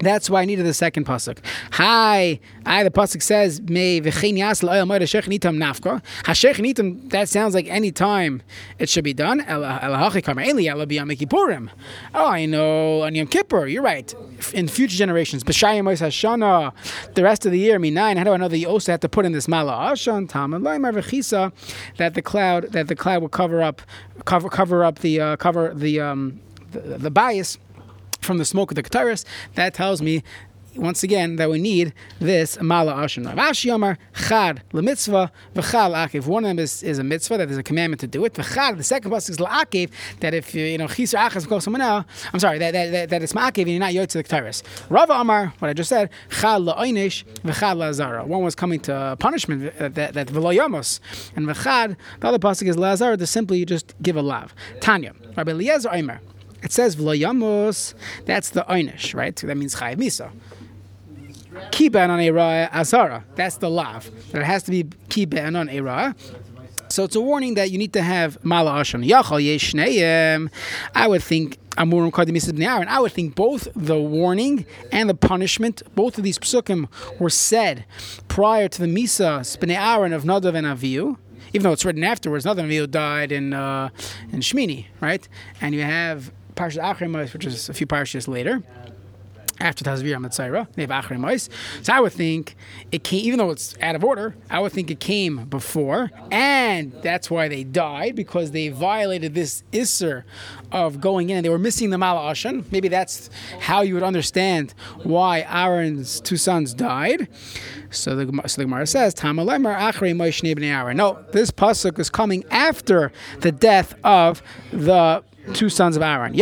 that's 0.00 0.30
why 0.30 0.42
I 0.42 0.44
needed 0.44 0.66
the 0.66 0.74
second 0.74 1.06
pasuk. 1.06 1.38
Hi, 1.72 2.40
I 2.66 2.82
the 2.82 2.90
pasuk 2.90 3.22
says 3.22 3.60
me 3.62 4.00
v'chein 4.00 4.36
l'oil 4.62 4.86
moed 4.86 5.00
hashech 5.00 5.24
nitam 5.24 5.58
nafka. 5.58 6.02
Hashech 6.24 6.56
nitam. 6.56 7.10
That 7.10 7.28
sounds 7.28 7.54
like 7.54 7.68
any 7.68 7.92
time 7.92 8.42
it 8.78 8.88
should 8.88 9.04
be 9.04 9.14
done. 9.14 9.40
El 9.42 9.62
hachi 9.62 10.22
kamer 10.22 10.46
eli 10.46 10.66
el 10.66 10.76
kippurim. 10.86 11.70
Oh, 12.14 12.26
I 12.26 12.46
know 12.46 13.02
on 13.02 13.14
Yom 13.14 13.26
Kippur. 13.26 13.66
You're 13.66 13.82
right. 13.82 14.14
In 14.54 14.68
future 14.68 14.96
generations, 14.96 15.44
b'shayim 15.44 15.84
ois 15.84 16.00
hashana. 16.00 16.72
The 17.14 17.22
rest 17.22 17.46
of 17.46 17.52
the 17.52 17.58
year, 17.58 17.78
me 17.78 17.90
nine. 17.90 18.16
How 18.16 18.24
do 18.24 18.32
I 18.32 18.36
know 18.36 18.48
that 18.48 18.58
you 18.58 18.68
also 18.68 18.92
have 18.92 19.00
to 19.00 19.08
put 19.08 19.24
in 19.24 19.32
this 19.32 19.48
mala 19.48 19.72
ashan 19.72 20.28
tam 20.28 20.54
and 20.54 20.64
loymar 20.64 20.92
v'chisa 20.92 21.52
that 21.96 22.14
the 22.14 22.22
cloud 22.22 22.64
that 22.72 22.88
the 22.88 22.96
cloud 22.96 23.22
will 23.22 23.28
cover 23.28 23.62
up 23.62 23.82
cover 24.24 24.48
cover 24.48 24.84
up 24.84 25.00
the 25.00 25.20
uh, 25.20 25.36
cover 25.36 25.72
the 25.74 26.00
um 26.00 26.40
the, 26.72 26.80
the 26.80 27.10
bias 27.10 27.58
from 28.28 28.38
the 28.38 28.44
smoke 28.44 28.70
of 28.70 28.76
the 28.76 28.82
Keteris, 28.84 29.24
that 29.54 29.74
tells 29.74 30.00
me 30.00 30.22
once 30.76 31.02
again 31.02 31.36
that 31.36 31.50
we 31.50 31.58
need 31.58 31.92
this 32.20 32.60
mala 32.60 32.94
ashen. 32.94 33.24
Rav 33.24 33.36
Yomar 33.36 33.96
chad 34.14 34.62
lemitzvah 34.72 35.30
v'chal 35.54 35.94
akiv. 35.94 36.26
One 36.26 36.44
of 36.44 36.50
them 36.50 36.58
is, 36.58 36.82
is 36.82 36.98
a 36.98 37.04
mitzvah 37.04 37.38
that 37.38 37.46
there's 37.46 37.58
a 37.58 37.62
commandment 37.62 38.00
to 38.00 38.06
do 38.06 38.24
it. 38.24 38.34
V'chad 38.34 38.76
the 38.76 38.84
second 38.84 39.10
pasuk 39.10 39.30
is 39.30 39.36
la'akiv 39.38 39.90
that 40.20 40.34
if 40.34 40.54
you 40.54 40.78
know 40.78 40.86
chiser 40.86 41.16
achas 41.16 41.62
someone 41.62 41.80
else, 41.80 42.04
I'm 42.32 42.38
sorry 42.38 42.58
that 42.58 42.72
that, 42.72 42.90
that, 42.92 43.10
that 43.10 43.22
it's 43.22 43.32
ma'akiv 43.32 43.62
and 43.62 43.70
you're 43.70 43.80
not 43.80 43.92
yotz 43.92 44.12
the 44.12 44.22
Keteris. 44.22 44.62
Rav 44.88 45.10
Amar, 45.10 45.52
what 45.58 45.68
I 45.68 45.72
just 45.72 45.88
said, 45.88 46.10
chad 46.30 46.62
la'oinish 46.62 47.24
v'chad 47.42 47.76
la'azara. 47.76 48.26
One 48.26 48.42
was 48.42 48.54
coming 48.54 48.80
to 48.80 49.16
punishment 49.18 49.76
that 49.78 49.94
that, 49.94 50.14
that 50.14 50.28
v'lo 50.28 50.48
and 51.34 51.46
v'chad 51.46 51.96
the 52.20 52.28
other 52.28 52.38
pasuk 52.38 52.68
is 52.68 52.76
la'azara 52.76 53.18
to 53.18 53.26
simply 53.26 53.64
just 53.64 53.94
give 54.02 54.16
a 54.16 54.22
lav. 54.22 54.54
Tanya, 54.80 55.14
Rabbi 55.36 55.50
Eliezer 55.50 55.90
Omer. 55.92 56.20
It 56.62 56.72
says 56.72 56.96
v'lo 56.96 57.94
That's 58.24 58.50
the 58.50 58.64
einish, 58.68 59.14
right? 59.14 59.38
So 59.38 59.46
That 59.46 59.56
means 59.56 59.76
chayiv 59.76 59.96
misa. 59.96 60.30
Kiban 61.70 62.10
on 62.10 62.20
a 62.20 62.68
azara. 62.72 63.24
That's 63.34 63.56
the 63.56 63.70
lav. 63.70 64.10
That 64.32 64.42
it 64.42 64.44
has 64.44 64.62
to 64.64 64.70
be 64.70 64.84
kiban 64.84 65.58
on 65.58 65.68
a 65.68 66.14
So 66.88 67.04
it's 67.04 67.16
a 67.16 67.20
warning 67.20 67.54
that 67.54 67.70
you 67.70 67.78
need 67.78 67.92
to 67.94 68.02
have 68.02 68.42
mala 68.44 68.72
ashon. 68.72 69.06
Yachal 69.06 69.42
yeshneim. 69.42 70.50
I 70.94 71.08
would 71.08 71.22
think 71.22 71.58
Amurim 71.70 72.10
Kadimis 72.10 72.48
Ibn 72.48 72.62
Aaron. 72.62 72.88
I 72.88 73.00
would 73.00 73.12
think 73.12 73.34
both 73.34 73.68
the 73.74 73.98
warning 73.98 74.66
and 74.90 75.08
the 75.08 75.14
punishment, 75.14 75.82
both 75.94 76.18
of 76.18 76.24
these 76.24 76.38
psukim 76.38 76.88
were 77.20 77.30
said 77.30 77.84
prior 78.26 78.68
to 78.68 78.80
the 78.80 78.86
Misa 78.86 79.70
Aaron 79.70 80.12
of 80.12 80.24
Nadav 80.24 80.54
and 80.54 80.66
Avihu 80.66 81.18
even 81.52 81.64
though 81.64 81.72
it's 81.72 81.84
written 81.84 82.04
afterwards, 82.04 82.44
Nadav 82.44 82.58
and 82.58 82.70
Avihu 82.70 82.90
died 82.90 83.32
in 83.32 83.54
uh, 83.54 83.88
in 84.32 84.40
Shmini, 84.40 84.86
right? 85.00 85.26
And 85.60 85.74
you 85.74 85.82
have 85.82 86.30
Parshas 86.58 86.82
Achrimos, 86.82 87.32
which 87.32 87.46
is 87.46 87.68
a 87.68 87.74
few 87.74 87.86
parshas 87.86 88.26
later. 88.26 88.62
After 89.60 89.84
Tazvir 89.84 90.16
Mitzayra, 90.24 90.68
they 90.74 90.82
have 90.86 91.04
Achrimos. 91.04 91.48
So 91.82 91.92
I 91.92 92.00
would 92.00 92.12
think 92.12 92.54
it 92.92 93.02
came, 93.02 93.24
even 93.24 93.38
though 93.38 93.50
it's 93.50 93.76
out 93.80 93.96
of 93.96 94.04
order, 94.04 94.36
I 94.50 94.60
would 94.60 94.70
think 94.70 94.88
it 94.88 95.00
came 95.00 95.46
before, 95.46 96.12
and 96.30 96.92
that's 97.02 97.28
why 97.28 97.48
they 97.48 97.64
died 97.64 98.14
because 98.14 98.52
they 98.52 98.68
violated 98.68 99.34
this 99.34 99.64
Isser 99.72 100.22
of 100.70 101.00
going 101.00 101.30
in 101.30 101.38
and 101.38 101.44
they 101.44 101.48
were 101.48 101.58
missing 101.58 101.90
the 101.90 101.96
Mala'ashan. 101.96 102.70
Maybe 102.70 102.86
that's 102.86 103.30
how 103.58 103.82
you 103.82 103.94
would 103.94 104.04
understand 104.04 104.74
why 105.02 105.40
Aaron's 105.48 106.20
two 106.20 106.36
sons 106.36 106.72
died. 106.72 107.28
So 107.90 108.14
the, 108.14 108.48
so 108.48 108.60
the 108.60 108.66
Gemara 108.66 108.86
says, 108.86 109.12
Tamalemer 109.14 109.76
Achri 109.76 110.14
Moshe 110.14 110.62
Aaron. 110.62 110.96
No, 110.98 111.24
this 111.32 111.50
pasuk 111.50 111.98
is 111.98 112.10
coming 112.10 112.44
after 112.50 113.10
the 113.40 113.50
death 113.50 113.94
of 114.04 114.40
the 114.72 115.24
two 115.54 115.68
sons 115.68 115.96
of 115.96 116.02
Aaron. 116.02 116.34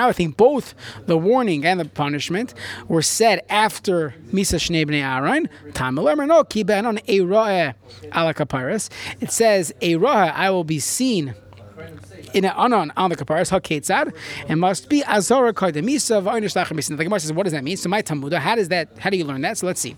I 0.00 0.12
think 0.12 0.36
both 0.36 0.74
the 1.06 1.18
warning 1.18 1.64
and 1.64 1.80
the 1.80 1.84
punishment 1.84 2.54
were 2.88 3.02
said 3.02 3.42
after 3.48 4.14
Misa 4.32 4.58
Shnei 4.58 4.86
Bnei 4.86 5.02
Aaron. 5.02 5.48
It 9.20 9.32
says, 9.32 9.72
I 9.82 10.50
will 10.50 10.64
be 10.64 10.78
seen 10.78 11.34
in 12.34 12.44
an 12.44 12.52
anon 12.56 12.92
on 12.96 13.10
the 13.10 13.16
kaparas 13.16 13.50
haketzad 13.50 14.14
and 14.48 14.60
must 14.60 14.88
be 14.88 15.02
azara 15.04 15.52
kaidemisa 15.52 16.22
v'onish 16.22 16.54
lachamisa. 16.54 16.96
The 16.96 17.04
Gemara 17.04 17.20
says, 17.20 17.32
what 17.32 17.44
does 17.44 17.52
that 17.52 17.64
mean? 17.64 17.76
So 17.76 17.88
my 17.88 18.02
Talmuda, 18.02 18.38
how 18.38 18.54
does 18.56 18.68
that? 18.68 18.88
How 18.98 19.10
do 19.10 19.16
you 19.16 19.24
learn 19.24 19.40
that? 19.42 19.58
So 19.58 19.66
let's 19.66 19.80
see. 19.80 19.96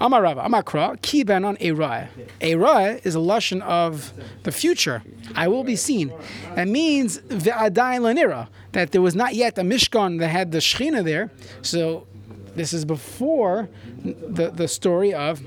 Amar 0.00 0.22
Rava, 0.22 0.44
Amar 0.44 0.62
Kra, 0.62 1.00
ki 1.02 1.24
ben 1.24 1.44
on 1.44 1.56
eraya. 1.56 2.08
Eraya 2.40 3.04
is 3.04 3.14
a 3.14 3.18
lashon 3.18 3.62
of 3.62 4.12
the 4.42 4.52
future. 4.52 5.02
I 5.34 5.48
will 5.48 5.64
be 5.64 5.76
seen. 5.76 6.12
That 6.54 6.68
means 6.68 7.18
ve'adayin 7.18 8.00
lanira 8.00 8.48
that 8.72 8.92
there 8.92 9.02
was 9.02 9.14
not 9.14 9.34
yet 9.34 9.58
a 9.58 9.62
mishkan 9.62 10.18
that 10.20 10.28
had 10.28 10.52
the 10.52 10.58
shechina 10.58 11.04
there. 11.04 11.30
So 11.62 12.06
this 12.54 12.72
is 12.72 12.84
before 12.84 13.68
the 14.04 14.50
the 14.50 14.68
story 14.68 15.14
of 15.14 15.40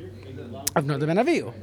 of 0.75 0.85
Nadav 0.85 1.09
and 1.09 1.19
Avihu. 1.19 1.53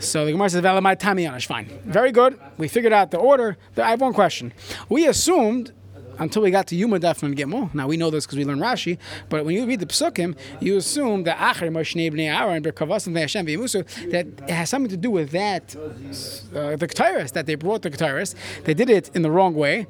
So 0.00 0.24
the 0.24 0.32
Gemara 0.32 0.50
says, 0.50 0.62
"Velamai 0.62 0.98
tamiyanish." 0.98 1.46
Fine, 1.46 1.68
very 1.84 2.10
good. 2.10 2.38
We 2.58 2.68
figured 2.68 2.92
out 2.92 3.10
the 3.10 3.18
order. 3.18 3.56
I 3.76 3.90
have 3.90 4.00
one 4.00 4.12
question. 4.12 4.52
We 4.88 5.06
assumed 5.06 5.72
until 6.20 6.42
we 6.42 6.50
got 6.50 6.66
to 6.68 6.76
Yuma 6.76 7.00
Daf 7.00 7.22
and 7.22 7.36
Gimel. 7.36 7.74
Now 7.74 7.88
we 7.88 7.96
know 7.96 8.10
this 8.10 8.26
because 8.26 8.38
we 8.38 8.44
learned 8.44 8.60
Rashi, 8.60 8.98
but 9.28 9.44
when 9.44 9.54
you 9.54 9.66
read 9.66 9.80
the 9.80 9.86
Psukim, 9.86 10.36
you 10.60 10.76
assume 10.76 11.24
that 11.24 11.38
Acher 11.38 11.70
Moshe 11.70 12.12
Bnei 12.12 12.32
Aaron 12.32 12.62
Berkavasim 12.62 13.18
Hashem 13.18 13.46
V'Yimusu 13.46 14.10
that 14.10 14.26
it 14.26 14.50
has 14.50 14.68
something 14.68 14.90
to 14.90 14.96
do 14.96 15.10
with 15.10 15.30
that 15.30 15.74
uh, 15.74 16.76
the 16.76 16.86
Ketairis 16.86 17.32
that 17.32 17.46
they 17.46 17.54
brought 17.54 17.82
the 17.82 17.90
Ketairis. 17.90 18.34
They 18.64 18.74
did 18.74 18.90
it 18.90 19.10
in 19.14 19.22
the 19.22 19.30
wrong 19.30 19.54
way. 19.54 19.86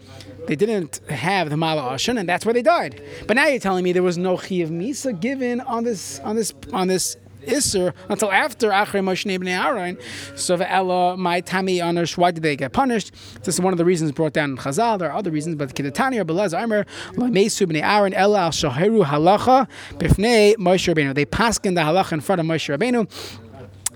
They 0.47 0.57
didn't 0.57 1.01
have 1.11 1.51
the 1.51 1.57
Mala 1.57 1.83
Ashan, 1.83 2.19
and 2.19 2.29
that's 2.29 2.47
where 2.47 2.55
they 2.55 2.63
died. 2.63 3.03
But 3.27 3.35
now 3.35 3.47
you're 3.47 3.61
telling 3.61 3.85
me 3.85 3.93
there 3.93 4.03
was 4.03 4.17
no 4.17 4.37
Chi 4.37 4.57
of 4.57 4.71
Misa 4.71 5.19
given 5.19 5.61
on 5.61 5.85
this 5.85 6.21
on 6.21 6.37
this 6.37 6.55
on 6.73 6.87
this 6.89 7.17
Isser 7.47 7.93
until 8.09 8.31
after 8.31 8.71
Achrei 8.71 9.03
Moshe 9.03 9.39
Bnei 9.39 9.65
Aaron. 9.65 9.99
So 10.37 10.57
Ella, 10.57 11.17
my 11.17 11.41
Tami 11.43 11.77
Anish, 11.77 12.17
why 12.17 12.31
did 12.31 12.43
they 12.43 12.57
get 12.57 12.73
punished? 12.73 13.13
This 13.43 13.55
is 13.55 13.61
one 13.61 13.73
of 13.73 13.79
the 13.79 13.85
reasons 13.85 14.13
brought 14.13 14.33
down 14.33 14.51
in 14.51 14.57
Chazal. 14.57 14.99
There 14.99 15.11
are 15.11 15.17
other 15.17 15.31
reasons, 15.31 15.57
but 15.57 15.75
Kidatani 15.75 16.21
or 16.21 16.25
Belaz 16.25 16.57
Armer, 16.59 16.85
Lamesu 17.13 17.67
Bnei 17.67 17.83
Aaron, 17.83 18.15
Ella 18.15 18.51
Shahiru 18.51 19.05
Halacha, 19.05 19.69
Bifnei 19.95 20.57
Moshe 20.57 20.93
Rabbeinu. 20.93 21.15
They 21.15 21.27
paskin 21.27 21.75
the 21.75 21.83
halacha 21.83 22.13
in 22.13 22.21
front 22.21 22.41
of 22.41 22.47
Moshe 22.47 22.77
Rabbeinu. 22.77 23.09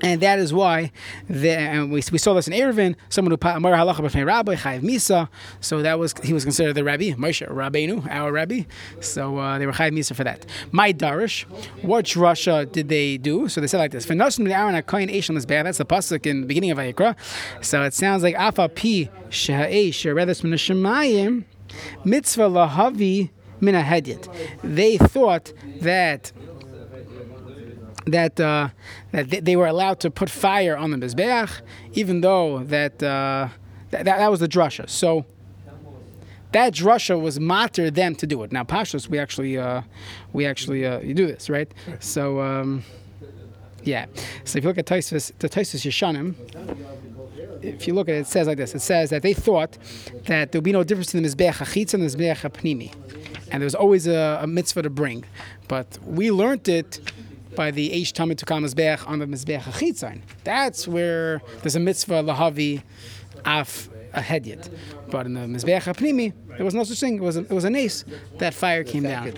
And 0.03 0.21
that 0.23 0.39
is 0.39 0.53
why, 0.53 0.91
the, 1.29 1.51
and 1.51 1.91
we, 1.91 2.03
we 2.11 2.19
saw 2.19 2.35
this 2.35 2.49
in 2.49 2.53
Eruvin, 2.53 2.97
someone 3.09 3.31
who 3.31 3.49
Amar 3.49 3.73
halacha 3.73 4.01
b'fnei 4.01 4.27
rabbi 4.27 4.57
chayiv 4.57 4.83
misa. 4.83 5.29
So 5.61 5.83
that 5.83 5.99
was 5.99 6.15
he 6.23 6.33
was 6.33 6.45
considered 6.45 6.75
the 6.75 6.83
rabbi, 6.83 7.13
Moshe 7.13 7.49
Rabbeinu, 7.49 8.07
our 8.11 8.33
rabbi. 8.33 8.63
So 9.01 9.39
uh, 9.39 9.59
they 9.59 9.67
were 9.67 9.73
chayiv 9.73 9.93
misa 9.93 10.15
for 10.15 10.25
that. 10.25 10.47
My 10.73 10.93
darish, 10.93 11.45
what 11.83 12.17
Russia 12.17 12.67
did 12.67 12.89
they 12.89 13.19
do? 13.19 13.49
So 13.49 13.61
they 13.61 13.69
said 13.69 13.79
like 13.79 13.93
this: 13.93 14.05
V'nosim 14.07 14.51
Aaron 14.51 14.75
akayin 14.75 15.15
eish 15.15 15.29
on 15.29 15.37
this 15.37 15.45
That's 15.45 15.79
the 15.79 15.85
pasuk 15.85 16.27
in 16.27 16.43
the 16.43 16.47
beginning 16.47 16.73
of 16.73 16.79
Vayikra. 16.79 17.17
So 17.65 17.83
it 17.85 17.95
sounds 17.95 18.23
like 18.23 18.35
afa 18.35 18.69
pi 18.69 19.11
sheha'esh 19.31 19.91
sheredes 19.91 20.43
min 20.43 20.55
shemayim 20.55 21.45
mitzvah 22.05 22.49
lahavi 22.51 23.31
min 23.61 23.75
They 24.63 24.99
thought 24.99 25.53
that 25.81 26.33
that 28.07 28.39
uh, 28.41 28.69
that 29.13 29.45
they 29.45 29.57
were 29.57 29.67
allowed 29.67 30.01
to 30.01 30.11
put 30.11 30.31
fire 30.31 30.77
on 30.77 30.91
the 30.91 30.97
mizbeach, 30.97 31.61
even 31.93 32.21
though 32.21 32.59
that, 32.65 33.03
uh, 33.03 33.49
that 33.91 34.05
that 34.05 34.31
was 34.31 34.41
the 34.41 34.49
drasha. 34.49 34.89
So 34.89 35.25
that 36.53 36.73
drasha 36.73 37.21
was 37.21 37.41
matter 37.41 37.91
them 37.91 38.15
to 38.17 38.27
do 38.27 38.43
it. 38.43 38.53
Now 38.53 38.65
pashas, 38.65 39.09
we 39.09 39.19
actually 39.19 39.59
uh, 39.59 39.83
we 40.33 40.47
actually 40.47 40.87
uh, 40.87 41.01
you 41.01 41.15
do 41.15 41.27
this 41.27 41.51
right. 41.51 41.73
So 42.01 42.41
um, 42.41 42.85
yeah. 43.83 44.07
So 44.45 44.59
if 44.59 44.65
you 44.65 44.69
look 44.71 44.79
at 44.79 44.87
Taisus, 44.87 45.33
the 45.39 45.49
Taisus 45.49 45.85
Yeshanim. 45.85 46.35
If 47.63 47.87
you 47.87 47.95
look 47.95 48.11
at 48.11 48.15
it, 48.15 48.19
it 48.19 48.27
says 48.27 48.47
like 48.47 48.59
this. 48.59 48.75
It 48.75 48.83
says 48.83 49.09
that 49.09 49.23
they 49.23 49.33
thought 49.33 49.79
that 50.27 50.53
there 50.53 50.59
would 50.59 50.65
be 50.65 50.73
no 50.73 50.85
difference 50.85 51.15
in 51.15 51.23
the 51.23 51.29
Mizbeach 51.29 51.55
HaChitz 51.55 51.95
and 51.95 52.03
the 52.03 52.07
Mizbeach 52.07 52.41
HaPnimi. 52.43 52.93
And 53.51 53.63
there 53.63 53.67
was 53.67 53.75
always 53.75 54.07
a, 54.07 54.41
a 54.43 54.47
mitzvah 54.47 54.83
to 54.83 54.91
bring. 54.91 55.25
But 55.67 55.99
we 56.05 56.31
learned 56.31 56.69
it 56.69 57.01
by 57.55 57.71
the 57.71 57.91
Eish 57.91 58.13
Tamid 58.13 58.37
Mizbeach 58.37 59.07
on 59.09 59.19
the 59.19 59.27
Mizbeach 59.27 59.63
Achitzon. 59.63 60.21
That's 60.45 60.87
where 60.89 61.41
there's 61.63 61.77
a 61.77 61.81
mitzvah 61.81 62.23
lahavi 62.23 62.83
af 63.45 63.89
a 64.13 64.21
hedyet. 64.21 64.71
But 65.11 65.27
in 65.27 65.35
the 65.35 65.41
Mizbeach 65.41 65.83
Apnimi, 65.83 66.33
there 66.57 66.65
was 66.65 66.75
no 66.75 66.85
such 66.85 67.01
thing. 67.01 67.17
It 67.17 67.23
was 67.23 67.37
a, 67.37 67.41
it 67.41 67.51
was 67.51 67.65
a 67.65 67.71
nace 67.71 68.05
that 68.39 68.55
fire 68.55 68.85
came 68.85 69.03
down. 69.03 69.33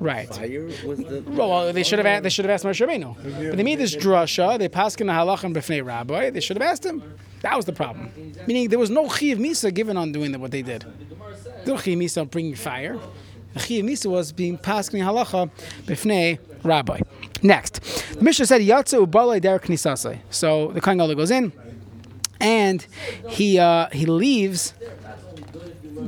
Right. 0.00 0.28
fire 0.34 0.64
was 0.84 0.98
the. 0.98 1.22
Well, 1.26 1.72
they 1.72 1.82
should 1.82 1.98
have 1.98 2.22
they 2.22 2.30
should 2.30 2.44
have 2.44 2.52
asked 2.52 2.64
Moshe 2.64 2.86
Rabbeinu. 2.86 3.50
But 3.50 3.56
they 3.56 3.62
made 3.62 3.78
this 3.78 3.94
drasha. 3.94 4.58
They 4.58 4.68
passed 4.68 5.00
in 5.00 5.06
the 5.06 5.12
halachim 5.12 5.54
b'fnei 5.54 5.84
rabbi. 5.84 6.30
They 6.30 6.40
should 6.40 6.56
have 6.56 6.68
asked 6.68 6.84
him. 6.84 7.02
That 7.42 7.56
was 7.56 7.66
the 7.66 7.72
problem. 7.72 8.10
Meaning 8.46 8.68
there 8.68 8.78
was 8.78 8.90
no 8.90 9.08
chiv 9.08 9.38
misa 9.38 9.72
given 9.72 9.96
on 9.96 10.12
doing 10.12 10.38
what 10.40 10.50
they 10.50 10.62
did. 10.62 10.84
No 11.66 11.76
chiv 11.76 11.98
misa 11.98 12.28
bringing 12.28 12.54
fire. 12.54 12.98
Chiv 13.58 13.84
misa 13.84 14.06
was 14.06 14.32
being 14.32 14.58
passed 14.58 14.94
in 14.94 15.00
halacha 15.00 15.50
b'fnei 15.84 16.38
rabbi. 16.62 17.00
Next, 17.42 17.80
the 18.14 18.24
Mishnah 18.24 18.46
said 18.46 18.60
Yatsu 18.60 19.06
Ubalai 19.06 19.40
Derek 19.40 19.64
Knisasai. 19.64 20.18
So 20.30 20.68
the 20.68 20.80
Kohen 20.80 20.98
Gadol 20.98 21.14
goes 21.14 21.30
in, 21.30 21.52
and 22.40 22.86
he 23.28 23.58
uh, 23.58 23.88
he 23.90 24.06
leaves, 24.06 24.74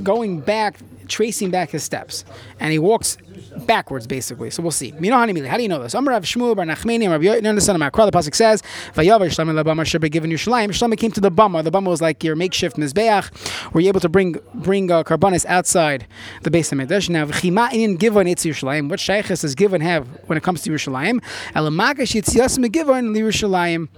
going 0.02 0.40
back, 0.40 0.78
tracing 1.07 1.50
back 1.50 1.71
his 1.71 1.83
steps, 1.83 2.25
and 2.61 2.73
he 2.73 2.78
walks 2.78 3.19
backwards, 3.66 4.06
basically. 4.06 4.50
So 4.50 4.62
we'll 4.62 4.72
see. 4.72 4.90
How 4.90 5.26
do 5.26 5.62
you 5.62 5.68
know 5.68 5.82
this? 5.82 5.94
Amar 5.94 6.14
Rav 6.14 6.24
Shmuel 6.24 6.56
Bar 6.56 6.64
Nachmani, 6.64 7.08
Rav 7.10 7.20
Yochanan, 7.20 7.54
the 7.54 7.60
son 7.60 7.80
of 7.80 7.92
Makra. 7.92 8.10
The 8.10 8.16
pasuk 8.16 8.34
says, 8.34 8.62
"Vayavar 8.94 9.28
Shlomo 9.28 9.86
should 9.86 10.00
be 10.00 10.08
given 10.08 10.30
Yerushalayim." 10.30 10.68
Shlomo 10.68 10.96
came 10.96 11.10
to 11.12 11.20
the 11.20 11.30
bama. 11.30 11.62
The 11.64 11.70
bama 11.70 11.86
was 11.86 12.00
like 12.00 12.22
your 12.24 12.36
makeshift 12.36 12.76
mizbeach, 12.76 13.34
where 13.72 13.82
you're 13.82 13.90
able 13.90 14.00
to 14.00 14.08
bring 14.08 14.36
bring 14.54 14.90
uh, 14.90 15.02
karbanis 15.02 15.44
outside 15.46 16.06
the 16.42 16.50
Beis 16.50 16.72
HaMikdash. 16.72 17.08
Now, 17.08 17.26
v'chima 17.26 17.70
inin 17.70 17.98
givon 17.98 18.28
etz 18.30 18.44
Yerushalayim. 18.46 18.88
What 18.88 19.00
shaykhis 19.00 19.42
does 19.42 19.54
givon 19.54 19.80
have 19.82 20.06
when 20.26 20.36
it 20.36 20.42
comes 20.42 20.62
to 20.62 20.70
Yerushalayim? 20.70 21.22
Elamagash 21.54 22.14
yitzias 22.14 22.58
megivon 22.58 23.16
Yerushalayim. 23.16 23.88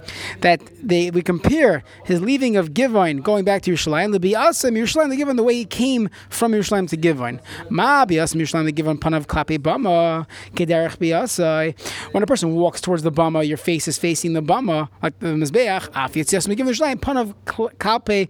That 0.41 0.61
they 0.83 1.11
we 1.11 1.23
compare 1.23 1.83
his 2.05 2.21
leaving 2.21 2.57
of 2.57 2.71
Givon 2.71 3.23
going 3.23 3.45
back 3.45 3.63
to 3.63 3.73
Yerushalayim. 3.73 4.13
The 4.13 4.21
biasim 4.21 4.73
Yerushalayim 4.79 5.11
the 5.11 5.17
Givon 5.17 5.37
the 5.37 5.43
way 5.43 5.55
he 5.55 5.65
came 5.65 6.09
from 6.29 6.53
Yerushalayim 6.53 6.89
to 6.91 6.97
Givon. 6.97 7.41
Ma 7.69 8.05
biasim 8.07 8.41
Yerushalayim 8.41 8.65
the 8.65 8.73
Givon 8.73 8.99
panav 8.99 9.27
kederech 9.59 10.97
biasai. 10.99 11.79
When 12.13 12.23
a 12.23 12.27
person 12.27 12.55
walks 12.55 12.81
towards 12.81 13.03
the 13.03 13.13
bama, 13.13 13.47
your 13.47 13.57
face 13.57 13.89
is 13.89 13.99
facing 13.99 14.33
the 14.33 14.43
bama, 14.43 14.89
like 15.03 15.19
the 15.19 15.27
mizbeach. 15.27 15.89
Af 15.95 16.15
yitzias 16.15 16.47
megivon 16.49 16.69
Yerushalayim 16.69 17.01
panav 17.01 17.35
kalpe. 17.79 18.29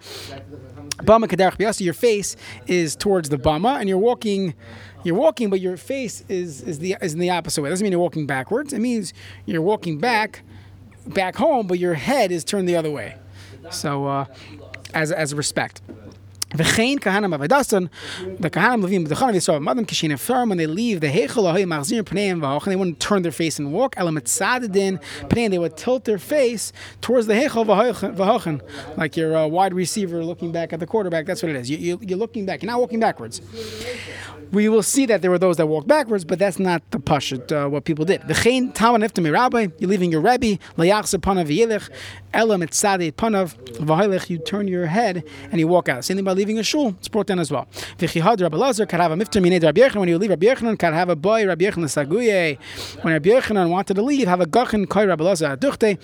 Bama 1.05 1.27
kederech 1.27 1.57
biasai. 1.57 1.83
Your 1.83 1.95
face 1.95 2.37
is 2.67 2.97
towards 2.97 3.29
the 3.29 3.39
bama, 3.39 3.79
and 3.79 3.89
you're 3.89 3.99
walking 3.99 4.55
you're 5.03 5.15
walking, 5.15 5.51
but 5.51 5.61
your 5.61 5.77
face 5.77 6.25
is 6.29 6.63
is 6.63 6.79
the 6.79 6.97
is 7.01 7.15
in 7.15 7.21
the 7.21 7.31
opposite 7.31 7.63
way. 7.63 7.69
It 7.69 7.73
doesn't 7.73 7.85
mean 7.85 7.93
you're 7.93 8.01
walking 8.01 8.27
backwards. 8.27 8.73
It 8.73 8.81
means 8.81 9.13
you're 9.47 9.63
walking 9.63 9.99
back, 9.99 10.43
back 11.07 11.37
home, 11.37 11.67
but 11.67 11.79
your 11.79 11.95
head 11.95 12.31
is 12.31 12.45
turned 12.45 12.69
the 12.69 12.77
other 12.77 12.91
way. 12.91 13.17
So, 13.71 14.07
uh, 14.07 14.27
as 14.95 15.13
as 15.13 15.33
a 15.33 15.37
respect. 15.37 15.81
V'chein 16.51 16.99
kahanim 16.99 17.37
avadasan, 17.37 17.89
the 18.41 18.51
kahanim 18.51 18.85
levim 18.85 19.07
b'dechanav 19.07 19.35
yisrael 19.35 19.63
madam 19.63 19.87
kishin 19.87 20.13
afar 20.13 20.47
when 20.47 20.59
they 20.59 20.67
leave 20.67 21.01
the 21.01 21.09
they 21.11 22.77
wouldn't 22.77 22.99
turn 22.99 23.23
their 23.23 23.31
face 23.31 23.59
and 23.61 23.73
walk 23.73 23.95
elam 23.97 24.17
etzadedin 24.17 25.01
pneim 25.29 25.51
they 25.51 25.59
would 25.59 25.77
tilt 25.77 26.05
their 26.05 26.19
face 26.19 26.73
towards 27.01 27.29
the 27.29 27.35
heichel 27.35 27.65
v'hochen 27.65 28.61
like 28.97 29.17
your 29.17 29.37
uh, 29.37 29.47
wide 29.47 29.73
receiver 29.73 30.25
looking 30.25 30.51
back 30.51 30.73
at 30.73 30.81
the 30.81 30.87
quarterback 30.87 31.25
that's 31.25 31.41
what 31.43 31.51
it 31.51 31.57
is 31.57 31.71
you, 31.71 31.77
you, 31.77 32.01
you're 32.03 32.19
looking 32.19 32.45
back 32.45 32.63
you're 32.63 32.71
not 32.71 32.81
walking 32.81 32.99
backwards 32.99 33.41
we 34.53 34.69
will 34.69 34.83
see 34.83 35.07
that 35.07 35.23
there 35.23 35.31
were 35.31 35.39
those 35.39 35.59
that 35.59 35.67
walked 35.67 35.87
backwards, 35.87 36.25
but 36.25 36.39
that's 36.39 36.59
not 36.59 36.83
the 36.91 36.99
pashut, 36.99 37.53
uh, 37.53 37.69
what 37.69 37.85
people 37.85 38.05
did. 38.05 38.21
V'chein 38.23 38.75
taman 38.75 39.03
iftam 39.03 39.31
rabbi, 39.33 39.69
you're 39.79 39.89
leaving 39.89 40.11
your 40.11 40.21
rebbe, 40.21 40.59
layachse 40.77 41.17
panav 41.21 41.47
v'yelech, 41.47 41.89
elam 42.35 42.61
etzadei 42.61 43.13
panav, 43.13 43.55
v'hailech, 43.77 44.29
you 44.29 44.39
turn 44.39 44.67
your 44.67 44.87
head 44.87 45.23
and 45.51 45.61
you 45.61 45.69
walk 45.69 45.89
out. 45.89 46.05
Thing 46.05 46.25
by 46.25 46.33
leaving 46.41 46.59
a 46.59 46.63
shul, 46.63 46.89
it's 46.99 47.09
brought 47.09 47.27
down 47.27 47.39
as 47.39 47.51
well. 47.51 47.67
When 47.99 48.09
you 48.09 48.25
leave 50.19 50.31
Rabbi 50.31 50.47
Yechanan, 50.47 50.77
karava 50.79 51.15
boy 51.21 51.47
Rabbi 51.47 51.65
Yechanan. 51.67 52.59
When 53.03 53.13
Rabbi 53.13 53.29
Yechanan 53.29 53.69
wanted 53.69 53.95
to 53.95 54.03
leave, 54.03 54.27
have 54.27 54.41
a 54.41 54.47
gachin 54.47 54.89
koi 54.89 55.07
Rabbi 55.07 55.23
Lazar 55.23 55.57
aduchte, 55.57 55.99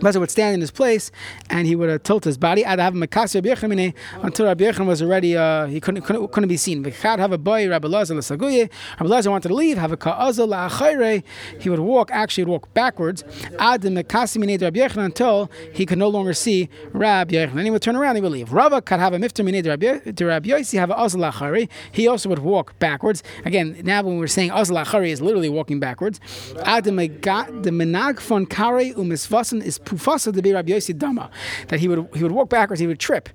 Lazar 0.00 0.20
would 0.20 0.30
stand 0.30 0.54
in 0.54 0.60
his 0.60 0.70
place 0.70 1.10
and 1.50 1.66
he 1.66 1.76
would 1.76 1.90
uh, 1.90 1.98
tilt 1.98 2.24
his 2.24 2.38
body. 2.38 2.64
I'd 2.64 2.78
have 2.78 2.94
until 2.94 4.46
Rabbi 4.46 4.64
Yechon 4.64 4.86
was 4.86 5.02
already 5.02 5.36
uh, 5.36 5.66
he 5.66 5.80
couldn't, 5.80 6.02
couldn't, 6.02 6.32
couldn't 6.32 6.48
be 6.48 6.56
seen. 6.56 6.84
have 6.84 7.32
a 7.32 7.38
boy 7.38 7.68
Rabbi 7.68 7.88
Lazar 7.88 8.14
l'saguye. 8.14 8.70
Rabbi 9.00 9.08
Lazar 9.08 9.30
wanted 9.30 9.48
to 9.48 9.54
leave. 9.54 9.78
Have 9.78 9.92
a 9.92 9.96
ka'azal 9.96 10.48
la'achayre. 10.48 11.22
He 11.60 11.70
would 11.70 11.78
walk. 11.80 12.10
Actually, 12.10 12.44
would 12.44 12.50
walk 12.50 12.74
backwards. 12.74 13.24
Ad 13.58 13.82
mekasi 13.82 14.38
minei 14.38 14.60
Rabbi 14.60 14.80
Yechon 14.80 15.04
until 15.04 15.50
he 15.72 15.86
could 15.86 15.98
no 15.98 16.08
longer 16.08 16.32
see 16.32 16.68
Rabbi 16.92 17.34
Yechon. 17.34 17.54
Then 17.54 17.64
he 17.64 17.70
would 17.70 17.82
turn 17.82 17.96
around. 17.96 18.16
He 18.16 18.22
would 18.22 18.32
leave. 18.32 18.52
Rava 18.52 18.82
could 18.82 19.00
have 19.00 19.12
a 19.12 19.18
mifter 19.18 19.44
minei 19.44 19.66
Rabbi 19.66 20.48
Yossi. 20.48 20.78
Have 20.78 20.90
a. 20.90 21.68
He 21.92 22.08
also 22.08 22.28
would 22.28 22.40
walk 22.40 22.78
backwards. 22.78 23.22
Again, 23.44 23.80
now 23.84 24.02
when 24.02 24.18
we're 24.18 24.26
saying 24.26 24.50
azal 24.50 24.82
la'achayre 24.84 25.08
is 25.08 25.20
literally 25.20 25.48
walking 25.48 25.80
backwards. 25.80 26.20
Ad 26.64 26.84
menag 26.84 28.20
von 28.20 28.46
kare 28.46 28.92
umisvasen 28.94 29.67
is 29.68 29.78
pufasa 29.78 30.42
be 30.42 30.52
Rabbi 30.52 30.70
Yossi 30.72 30.96
Dama, 30.96 31.30
that 31.68 31.78
he 31.80 31.88
would 31.88 32.08
he 32.14 32.22
would 32.22 32.32
walk 32.32 32.48
backwards, 32.48 32.80
he 32.80 32.86
would 32.86 32.98
trip, 32.98 33.28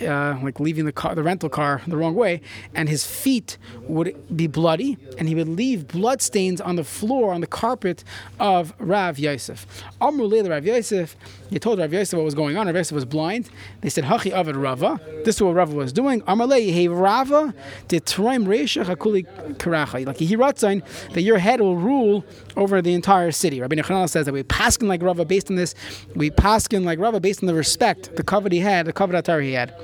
uh, 0.00 0.38
like 0.42 0.58
leaving 0.58 0.84
the 0.84 0.92
car, 0.92 1.14
the 1.14 1.22
rental 1.22 1.48
car 1.48 1.82
the 1.86 1.96
wrong 1.96 2.14
way, 2.14 2.40
and 2.74 2.88
his 2.88 3.06
feet 3.06 3.58
would 3.82 4.14
be 4.36 4.46
bloody, 4.46 4.98
and 5.18 5.28
he 5.28 5.34
would 5.34 5.48
leave 5.48 5.86
blood 5.86 6.20
stains 6.22 6.60
on 6.60 6.76
the 6.76 6.84
floor 6.84 7.32
on 7.32 7.40
the 7.40 7.46
carpet 7.46 8.02
of 8.40 8.74
Rav 8.78 9.18
Yosef. 9.18 9.66
Amru 10.00 10.28
the 10.42 10.50
Rav 10.50 10.64
Yosef, 10.64 11.16
he 11.50 11.58
told 11.58 11.78
Rav 11.78 11.92
Yosef 11.92 12.16
what 12.16 12.24
was 12.24 12.34
going 12.34 12.56
on. 12.56 12.66
Rav 12.66 12.74
Yosef 12.74 12.94
was 12.94 13.04
blind. 13.04 13.48
They 13.82 13.90
said 13.90 14.04
Hachi 14.04 14.32
Avad 14.32 14.60
Rava. 14.60 15.00
This 15.24 15.36
is 15.36 15.42
what 15.42 15.54
Rava 15.54 15.74
was 15.74 15.92
doing. 15.92 16.22
Amalei 16.22 16.72
Hey 16.72 16.88
Rava 16.88 17.54
de 17.88 18.00
Traim 18.00 18.46
Reisha 18.46 18.84
Hakuli 18.84 19.24
Karacha. 19.56 20.06
Like 20.06 20.16
he 20.16 20.36
wrote 20.36 20.56
that 20.56 21.22
your 21.22 21.38
head 21.38 21.60
will 21.60 21.76
rule 21.76 22.24
over 22.56 22.80
the 22.80 22.94
entire 22.94 23.30
city. 23.30 23.60
Rabbi 23.60 23.76
Nechanel 23.76 24.08
says 24.08 24.26
that 24.26 24.32
we 24.32 24.42
passing 24.42 24.88
like 24.88 25.02
Rava 25.02 25.24
based 25.24 25.50
on 25.50 25.56
this 25.56 25.65
this. 25.72 26.06
We 26.14 26.30
paskin 26.30 26.84
like 26.84 26.98
Rava 26.98 27.20
based 27.20 27.42
on 27.42 27.46
the 27.46 27.54
respect, 27.54 28.16
the 28.16 28.22
covet 28.22 28.52
he 28.52 28.60
had, 28.60 28.86
the 28.86 28.92
covet 28.92 29.24
atar 29.24 29.42
he 29.42 29.52
had. 29.52 29.74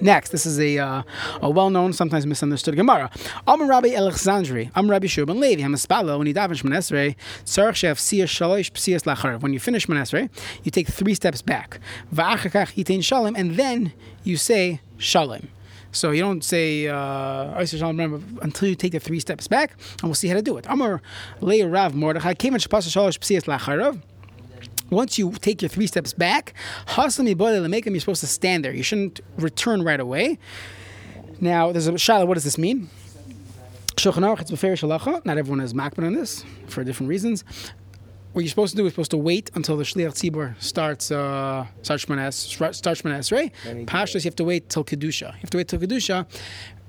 Next, 0.00 0.30
this 0.30 0.46
is 0.46 0.58
a 0.58 0.78
uh, 0.78 1.02
a 1.42 1.50
well-known, 1.50 1.92
sometimes 1.92 2.26
misunderstood 2.26 2.74
Gemara. 2.74 3.08
Amar 3.46 3.68
Rabbi 3.68 3.90
Alexandri, 3.90 4.70
Am 4.74 4.90
Rabbi 4.90 5.06
Shubin 5.06 5.38
Levi, 5.38 5.62
Hamaspalo, 5.62 6.18
when 6.18 6.26
you 6.26 6.34
daven 6.34 6.60
Shemon 6.60 6.74
Esrei, 6.76 7.14
Tzarech 7.44 7.74
Shev 7.74 7.98
Siyas 7.98 8.24
Shalosh 8.24 8.72
Psiyas 8.72 9.04
Lacharav. 9.04 9.42
When 9.42 9.52
you 9.52 9.60
finish 9.60 9.86
Shemon 9.86 10.00
Esrei, 10.00 10.28
you 10.64 10.72
take 10.72 10.88
three 10.88 11.14
steps 11.14 11.40
back. 11.40 11.78
Va'achakach 12.12 12.74
Yitain 12.74 13.04
Shalom, 13.04 13.36
and 13.36 13.54
then 13.54 13.92
you 14.24 14.36
say 14.36 14.80
Shalom. 14.98 15.48
So 15.92 16.10
you 16.10 16.22
don't 16.22 16.42
say 16.42 16.88
uh, 16.88 17.64
until 18.42 18.68
you 18.68 18.74
take 18.74 18.92
the 18.92 18.98
three 18.98 19.20
steps 19.20 19.46
back, 19.46 19.72
and 20.00 20.04
we'll 20.04 20.14
see 20.14 20.26
how 20.26 20.34
to 20.34 20.42
do 20.42 20.56
it. 20.56 20.66
Amar 20.68 21.00
Leir 21.40 21.68
Rav 21.68 21.94
Mordechai, 21.94 22.34
Kemen 22.34 22.66
Shapasa 22.66 22.88
Shalosh 22.88 23.18
Psiyas 23.20 23.44
Lacharav 23.44 24.00
once 24.90 25.18
you 25.18 25.32
take 25.32 25.62
your 25.62 25.68
three 25.68 25.86
steps 25.86 26.12
back, 26.12 26.54
hasami 26.86 27.36
boile 27.36 27.66
make 27.68 27.86
you're 27.86 28.00
supposed 28.00 28.20
to 28.20 28.26
stand 28.26 28.64
there. 28.64 28.72
You 28.72 28.82
shouldn't 28.82 29.20
return 29.36 29.82
right 29.82 30.00
away. 30.00 30.38
Now, 31.40 31.72
there's 31.72 31.88
a 31.88 31.92
shala. 31.92 32.26
What 32.26 32.34
does 32.34 32.44
this 32.44 32.58
mean? 32.58 32.88
Shulchan 33.96 34.22
Aruch, 34.22 34.40
it's 34.40 34.50
beferish 34.50 34.82
halacha. 34.82 35.24
Not 35.24 35.38
everyone 35.38 35.60
is 35.60 35.74
makban 35.74 36.06
on 36.06 36.14
this 36.14 36.44
for 36.66 36.82
different 36.84 37.10
reasons. 37.10 37.44
What 38.32 38.40
you're 38.42 38.48
supposed 38.48 38.70
to 38.72 38.76
do 38.78 38.86
is 38.86 38.92
supposed 38.92 39.10
to 39.10 39.18
wait 39.18 39.50
until 39.54 39.76
the 39.76 39.84
shliach 39.84 40.12
tzibur 40.12 40.60
starts 40.62 41.10
uh, 41.10 41.66
starts 41.82 42.06
shmanes 42.06 42.34
starts 42.74 43.02
shmanes 43.02 43.30
right. 43.30 43.52
Pashtus, 43.86 44.24
you 44.24 44.28
have 44.28 44.36
to 44.36 44.44
wait 44.44 44.70
till 44.70 44.84
kedusha. 44.84 45.34
You 45.34 45.40
have 45.40 45.50
to 45.50 45.58
wait 45.58 45.68
till 45.68 45.78
kedusha. 45.78 46.26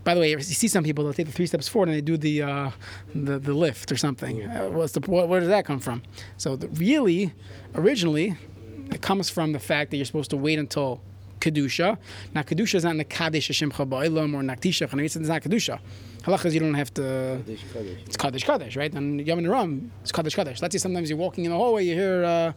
By 0.03 0.13
the 0.13 0.19
way, 0.19 0.31
you 0.31 0.41
see 0.41 0.67
some 0.67 0.83
people 0.83 1.03
they'll 1.03 1.13
take 1.13 1.27
the 1.27 1.31
three 1.31 1.47
steps 1.47 1.67
forward 1.67 1.89
and 1.89 1.97
they 1.97 2.01
do 2.01 2.17
the 2.17 2.41
uh, 2.41 2.71
the, 3.15 3.39
the 3.39 3.53
lift 3.53 3.91
or 3.91 3.97
something. 3.97 4.43
Uh, 4.45 4.69
what's 4.69 4.93
the 4.93 4.99
what, 5.09 5.27
where 5.29 5.39
does 5.39 5.49
that 5.49 5.65
come 5.65 5.79
from? 5.79 6.03
So 6.37 6.55
the, 6.55 6.67
really, 6.69 7.33
originally, 7.75 8.35
it 8.91 9.01
comes 9.01 9.29
from 9.29 9.53
the 9.53 9.59
fact 9.59 9.91
that 9.91 9.97
you're 9.97 10.05
supposed 10.05 10.29
to 10.31 10.37
wait 10.37 10.59
until 10.59 11.01
kedusha. 11.39 11.97
Now 12.33 12.41
kedusha 12.41 12.75
is 12.75 12.83
not 12.83 12.97
the 12.97 13.05
nekadesh 13.05 13.47
Hashem 13.47 13.71
Chaba'ilam 13.71 14.33
or 14.33 14.41
naktisha. 14.41 14.91
It's 15.03 15.15
not 15.15 15.41
kedusha. 15.41 15.79
Halacha 16.23 16.45
is 16.45 16.53
you 16.53 16.61
don't 16.61 16.73
have 16.73 16.93
to. 16.93 17.41
It's 17.47 18.15
kaddish 18.17 18.45
kaddish, 18.45 18.77
right? 18.77 18.93
And 18.93 19.25
Yom 19.25 19.39
and 19.39 19.49
Ram, 19.49 19.91
it's 20.01 20.11
kaddish 20.11 20.35
kaddish. 20.35 20.61
Let's 20.61 20.73
say 20.73 20.79
sometimes 20.79 21.09
you're 21.09 21.19
walking 21.19 21.43
in 21.43 21.51
the 21.51 21.57
hallway, 21.57 21.85
you 21.85 21.95
hear, 21.95 22.23
uh, 22.23 22.53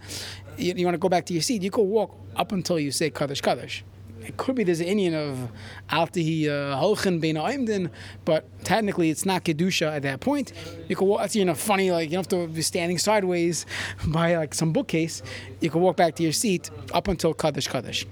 you, 0.57 0.75
you 0.77 0.87
want 0.87 0.95
to 0.95 0.99
go 0.99 1.09
back 1.09 1.27
to 1.27 1.33
your 1.33 1.43
seat. 1.43 1.63
You 1.63 1.73
could 1.73 1.83
walk 1.83 2.15
up 2.37 2.53
until 2.53 2.79
you 2.79 2.93
say 2.93 3.11
kaddish 3.11 3.41
kaddish. 3.41 3.85
It 4.27 4.37
could 4.37 4.57
be 4.57 4.63
an 4.63 4.81
Indian 4.83 5.15
of 5.15 5.51
Altihi 5.91 6.49
uh, 6.49 6.77
Holchen 6.81 7.21
Bein 7.21 7.37
Aimdin, 7.37 7.91
but 8.25 8.45
technically 8.65 9.11
it's 9.11 9.25
not 9.25 9.45
Kedusha 9.45 9.95
at 9.95 10.03
that 10.03 10.21
point. 10.21 10.53
You 10.89 10.97
could 10.97 11.05
walk, 11.05 11.21
that's 11.21 11.37
you 11.37 11.45
know, 11.45 11.55
funny, 11.55 11.91
like 11.93 12.11
you 12.11 12.17
don't 12.17 12.31
have 12.31 12.49
to 12.49 12.53
be 12.53 12.63
standing 12.63 12.99
sideways 12.99 13.67
by 14.09 14.37
like 14.37 14.55
some 14.55 14.73
bookcase. 14.73 15.23
You 15.61 15.71
could 15.71 15.81
walk 15.81 15.97
back 15.97 16.17
to 16.17 16.23
your 16.23 16.33
seat 16.33 16.71
up 16.93 17.09
until 17.09 17.35
Kaddish 17.35 17.69
Kaddish. 17.69 18.07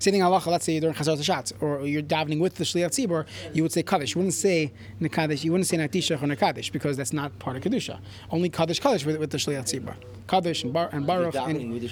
Same 0.00 0.12
thing 0.12 0.22
halacha. 0.22 0.46
Let's 0.46 0.64
say 0.64 0.72
you're 0.72 0.80
doing 0.80 0.94
chazar 0.94 1.52
or 1.62 1.86
you're 1.86 2.02
davening 2.02 2.40
with 2.40 2.54
the 2.54 2.64
shliach 2.64 2.88
tzibur. 2.88 3.26
You 3.52 3.62
would 3.62 3.70
say 3.72 3.82
kaddish. 3.82 4.14
You 4.14 4.20
wouldn't 4.20 4.34
say 4.34 4.72
nekadesh. 5.00 5.44
You 5.44 5.52
wouldn't 5.52 5.66
say 5.68 5.76
nakdisha 5.76 6.20
or 6.20 6.26
nekadesh 6.26 6.72
because 6.72 6.96
that's 6.96 7.12
not 7.12 7.38
part 7.38 7.56
of 7.58 7.62
kedusha. 7.62 8.00
Only 8.30 8.48
kaddish 8.48 8.80
kaddish 8.80 9.04
with, 9.04 9.18
with 9.18 9.30
the 9.30 9.36
shliach 9.38 9.64
tzibur. 9.64 9.94
Kaddish 10.26 10.64
and 10.64 10.72
bar 10.72 10.88
and 10.92 11.06
baruch. 11.06 11.34
And, 11.34 11.82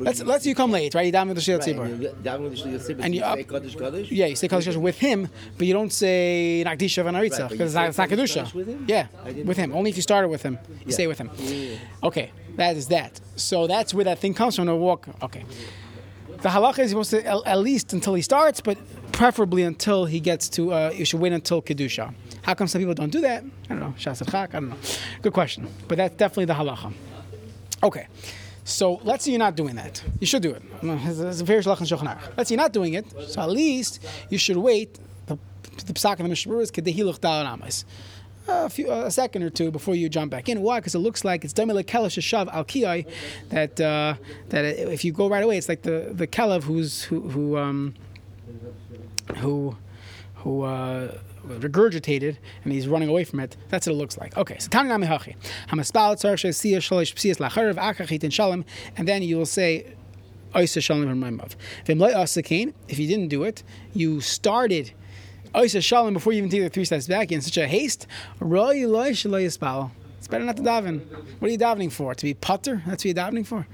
let's 0.00 0.22
let's 0.22 0.44
you 0.46 0.54
come 0.54 0.72
late, 0.72 0.94
right? 0.94 1.06
You 1.06 1.12
daven 1.12 1.28
with 1.28 1.36
the 1.36 1.42
shliach 1.42 1.64
tzibur. 1.64 3.02
And 3.02 3.14
you 3.14 3.22
up- 3.22 4.10
Yeah, 4.10 4.26
you 4.26 4.36
say 4.36 4.46
kaddish 4.48 4.64
Kaddish 4.66 4.76
with 4.76 4.98
him, 4.98 5.28
but 5.56 5.66
you 5.66 5.72
don't 5.72 5.92
say 5.92 6.62
nakdisha 6.66 7.02
v'naritza 7.04 7.40
Right, 7.40 7.50
because 7.50 7.74
you 7.74 7.80
it's 7.80 7.96
not, 7.98 8.08
say 8.08 8.16
kedusha. 8.16 8.52
with 8.54 8.68
him? 8.68 8.84
Yeah, 8.86 9.06
with 9.44 9.56
him. 9.56 9.72
Only 9.72 9.88
if 9.90 9.96
you 9.96 10.02
started 10.02 10.28
with 10.28 10.42
him. 10.42 10.58
You 10.68 10.76
Yeah. 10.86 10.92
stay 10.92 11.06
with 11.06 11.18
him. 11.18 11.30
Yeah, 11.38 11.50
yeah. 11.50 11.76
Okay, 12.08 12.30
that 12.56 12.76
is 12.76 12.88
that. 12.88 13.20
So 13.36 13.66
that's 13.66 13.94
where 13.94 14.04
that 14.04 14.18
thing 14.18 14.34
comes 14.34 14.56
from. 14.56 14.66
To 14.66 14.76
walk. 14.76 15.08
Okay. 15.22 15.44
The 16.44 16.50
halacha 16.50 16.80
is 16.80 16.90
supposed 16.90 17.08
to 17.12 17.24
at, 17.26 17.58
least 17.60 17.94
until 17.94 18.12
he 18.12 18.20
starts, 18.20 18.60
but 18.60 18.76
preferably 19.12 19.62
until 19.62 20.04
he 20.04 20.20
gets 20.20 20.46
to. 20.50 20.74
Uh, 20.74 20.92
you 20.94 21.06
should 21.06 21.18
wait 21.18 21.32
until 21.32 21.62
kedusha. 21.62 22.12
How 22.42 22.52
come 22.52 22.68
some 22.68 22.82
people 22.82 22.92
don't 22.92 23.08
do 23.08 23.22
that? 23.22 23.42
I 23.42 23.68
don't 23.68 23.80
know. 23.80 23.94
Shas. 23.96 24.20
I 24.34 24.46
don't 24.48 24.68
know. 24.68 24.76
Good 25.22 25.32
question. 25.32 25.66
But 25.88 25.96
that's 25.96 26.14
definitely 26.16 26.44
the 26.44 26.52
halacha. 26.52 26.92
Okay. 27.82 28.08
So 28.62 29.00
let's 29.04 29.24
say 29.24 29.30
you're 29.30 29.38
not 29.38 29.56
doing 29.56 29.76
that. 29.76 30.04
You 30.20 30.26
should 30.26 30.42
do 30.42 30.50
it. 30.50 30.62
It's 30.82 31.40
a 31.40 31.44
very 31.44 31.62
Let's 31.62 31.80
say 31.80 32.54
you're 32.54 32.62
not 32.62 32.74
doing 32.74 32.92
it. 32.92 33.06
So 33.30 33.40
at 33.40 33.48
least 33.48 34.06
you 34.28 34.36
should 34.36 34.58
wait. 34.58 34.98
The, 35.24 35.38
the 35.86 35.94
psak 35.94 36.12
of 36.12 36.18
the 36.18 36.28
Mishnah 36.28 36.58
is 36.58 36.70
kedehiluch 36.70 37.20
dal 37.20 37.58
a, 38.48 38.70
few, 38.70 38.90
a 38.90 39.10
second 39.10 39.42
or 39.42 39.50
two 39.50 39.70
before 39.70 39.94
you 39.94 40.08
jump 40.08 40.30
back 40.30 40.48
in. 40.48 40.60
Why? 40.62 40.80
Because 40.80 40.94
it 40.94 40.98
looks 40.98 41.24
like 41.24 41.44
it's 41.44 41.54
demile 41.54 41.84
kelesh 41.84 42.18
shav 42.20 42.52
al 42.52 42.64
kiyai, 42.64 43.06
that 43.50 43.80
uh, 43.80 44.14
that 44.50 44.64
if 44.64 45.04
you 45.04 45.12
go 45.12 45.28
right 45.28 45.42
away, 45.42 45.56
it's 45.56 45.68
like 45.68 45.82
the 45.82 46.10
the 46.12 46.26
kelev 46.26 46.62
who's 46.64 47.02
who 47.02 47.20
who 47.20 47.56
um, 47.56 47.94
who 49.36 49.76
who. 50.36 50.62
Uh, 50.62 51.18
regurgitated 51.44 52.38
and 52.64 52.72
he's 52.72 52.88
running 52.88 53.08
away 53.08 53.24
from 53.24 53.40
it. 53.40 53.56
That's 53.68 53.86
what 53.86 53.92
it 53.92 53.96
looks 53.96 54.16
like. 54.16 54.36
Okay, 54.36 54.56
so 54.58 54.68
Tani 54.68 54.88
Nami 54.88 55.06
Hachi. 55.06 55.36
Hamaspal 55.68 56.16
Tzar 56.16 56.36
Shesiya 56.36 56.78
Shalish 56.78 57.14
Psias 57.14 57.36
Lacharav 57.36 57.74
Akachit 57.74 58.24
in 58.24 58.30
Shalom, 58.30 58.64
and 58.96 59.06
then 59.06 59.22
you 59.22 59.36
will 59.36 59.46
say 59.46 59.94
Oisa 60.54 60.82
Shalom 60.82 61.08
from 61.08 61.20
Maimav. 61.20 61.54
If 62.88 62.98
you 62.98 63.06
didn't 63.06 63.28
do 63.28 63.42
it, 63.42 63.62
you 63.92 64.20
started 64.20 64.92
Oh, 65.56 65.60
Oisa 65.60 65.80
Shalom 65.80 66.14
before 66.14 66.32
you 66.32 66.38
even 66.38 66.50
take 66.50 66.62
the 66.62 66.68
three 66.68 66.84
steps 66.84 67.06
back 67.06 67.30
in 67.30 67.40
such 67.40 67.56
a 67.58 67.68
haste. 67.68 68.08
It's 68.40 68.48
better 70.28 70.44
not 70.44 70.56
to 70.56 70.62
daven. 70.62 71.00
What 71.38 71.48
are 71.48 71.52
you 71.52 71.58
davening 71.58 71.92
for? 71.92 72.12
To 72.12 72.24
be 72.24 72.34
putter? 72.34 72.82
That's 72.84 73.04
what 73.04 73.04
you're 73.04 73.14
davening 73.14 73.46
for? 73.46 73.64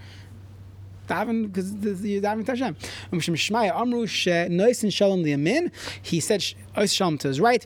Daven 1.08 1.46
because 1.46 1.72
you're 2.04 2.20
davening 2.20 2.44
to 2.44 2.52
Hashem. 2.52 2.76
Um, 3.10 3.20
Shmaya 3.20 3.74
Amru 3.74 4.06
She 4.06 4.30
Nois 4.30 4.82
and 4.82 4.92
Shalom 4.92 5.24
Liyamin. 5.24 5.72
He 6.02 6.20
said 6.20 6.40
Oisa 6.76 6.94
Shalom 6.94 7.16
to 7.18 7.28
his 7.28 7.40
right. 7.40 7.64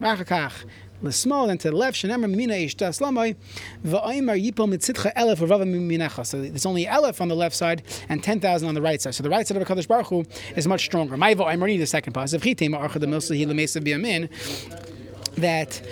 L'small 1.04 1.50
and 1.50 1.60
to 1.60 1.70
the 1.70 1.76
left. 1.76 1.96
Shenemar 1.96 2.30
mina 2.30 2.54
yipol 2.54 4.68
mitzitcha 4.68 5.14
elef 5.14 5.38
minecha. 5.38 6.26
So 6.26 6.40
there's 6.40 6.66
only 6.66 6.86
elef 6.86 7.20
on 7.20 7.28
the 7.28 7.36
left 7.36 7.54
side 7.54 7.82
and 8.08 8.22
ten 8.22 8.40
thousand 8.40 8.68
on 8.68 8.74
the 8.74 8.82
right 8.82 9.00
side. 9.00 9.14
So 9.14 9.22
the 9.22 9.30
right 9.30 9.46
side 9.46 9.60
of 9.60 9.66
Hakadosh 9.66 9.88
Baruch 9.88 10.06
Hu 10.06 10.24
is 10.56 10.66
much 10.66 10.84
stronger. 10.84 11.16
Va'omer 11.16 11.66
need 11.66 11.78
the 11.78 11.86
second 11.86 12.12
part. 12.12 12.28
Zevchitema 12.28 12.80
archa 12.80 13.00
the 13.00 13.06
milsa 13.06 13.38
hi 13.38 13.44
lemesa 13.44 13.82
biyamin. 13.82 14.28
That 15.36 15.82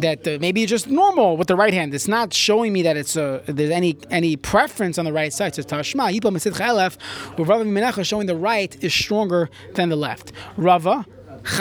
that 0.00 0.26
uh, 0.26 0.38
maybe 0.40 0.62
it's 0.62 0.70
just 0.70 0.88
normal 0.88 1.36
with 1.36 1.48
the 1.48 1.56
right 1.56 1.74
hand. 1.74 1.94
It's 1.94 2.08
not 2.08 2.32
showing 2.32 2.72
me 2.72 2.82
that 2.82 2.96
it's 2.96 3.16
uh, 3.16 3.42
there's 3.46 3.70
any 3.70 3.96
any 4.10 4.36
preference 4.36 4.98
on 4.98 5.04
the 5.04 5.12
right 5.12 5.32
side. 5.32 5.54
So 5.54 5.62
Tashma 5.62 6.18
Mitzitcha 6.18 6.66
Elef 6.66 6.96
Rava 7.38 7.64
Minecha 7.64 8.04
showing 8.04 8.26
the 8.26 8.36
right 8.36 8.76
is 8.82 8.92
stronger 8.92 9.50
than 9.74 9.88
the 9.88 9.96
left. 9.96 10.32
Rava 10.56 11.06
He 11.42 11.56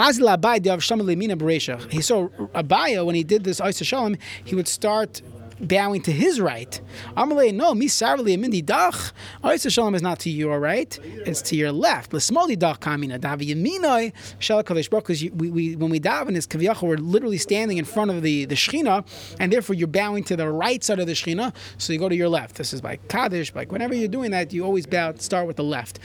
saw 2.01 2.27
Abaye 2.53 3.05
when 3.05 3.15
he 3.15 3.23
did 3.23 3.43
this 3.43 3.61
Isa 3.61 3.83
Shalom, 3.83 4.17
he 4.43 4.55
would 4.55 4.67
start 4.67 5.21
bowing 5.61 6.01
to 6.01 6.11
his 6.11 6.39
right. 6.39 6.79
Amalei, 7.17 7.53
no, 7.53 7.73
mi 7.73 7.87
sarvali 7.87 8.37
amindi 8.37 8.63
dach. 8.63 9.11
Isa 9.43 9.69
Shalom 9.69 9.95
is 9.95 10.01
not 10.01 10.19
to 10.19 10.29
your 10.29 10.59
right, 10.59 10.97
it's 11.03 11.41
to 11.43 11.55
your 11.55 11.71
left. 11.71 12.13
L'smoli 12.13 12.57
dach 12.57 12.79
kamina 12.79 13.19
davi 13.19 13.53
yaminoi 13.53 14.13
shel 14.39 14.63
kadosh 14.63 14.89
baruch 14.89 15.07
because 15.07 15.21
we, 15.21 15.49
we 15.49 15.75
when 15.75 15.89
we 15.89 15.99
daven 15.99 16.35
is 16.35 16.47
kaviyachol 16.47 16.83
we're 16.83 16.97
literally 16.97 17.37
standing 17.37 17.77
in 17.77 17.85
front 17.85 18.11
of 18.11 18.21
the 18.21 18.45
the 18.45 18.55
shechina, 18.55 19.05
and 19.39 19.51
therefore 19.51 19.75
you're 19.75 19.87
bowing 19.87 20.23
to 20.23 20.35
the 20.35 20.49
right 20.49 20.83
side 20.83 20.99
of 20.99 21.07
the 21.07 21.13
shechina, 21.13 21.53
so 21.77 21.93
you 21.93 21.99
go 21.99 22.09
to 22.09 22.15
your 22.15 22.29
left. 22.29 22.55
This 22.55 22.73
is 22.73 22.81
by 22.81 22.97
kaddish, 23.07 23.53
like 23.53 23.71
whenever 23.71 23.93
you're 23.93 24.07
doing 24.07 24.31
that, 24.31 24.53
you 24.53 24.63
always 24.63 24.85
bow 24.85 25.13
start 25.15 25.47
with 25.47 25.57
the 25.57 25.63
left, 25.63 25.99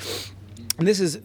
and 0.78 0.87
this 0.87 1.00
is 1.00 1.20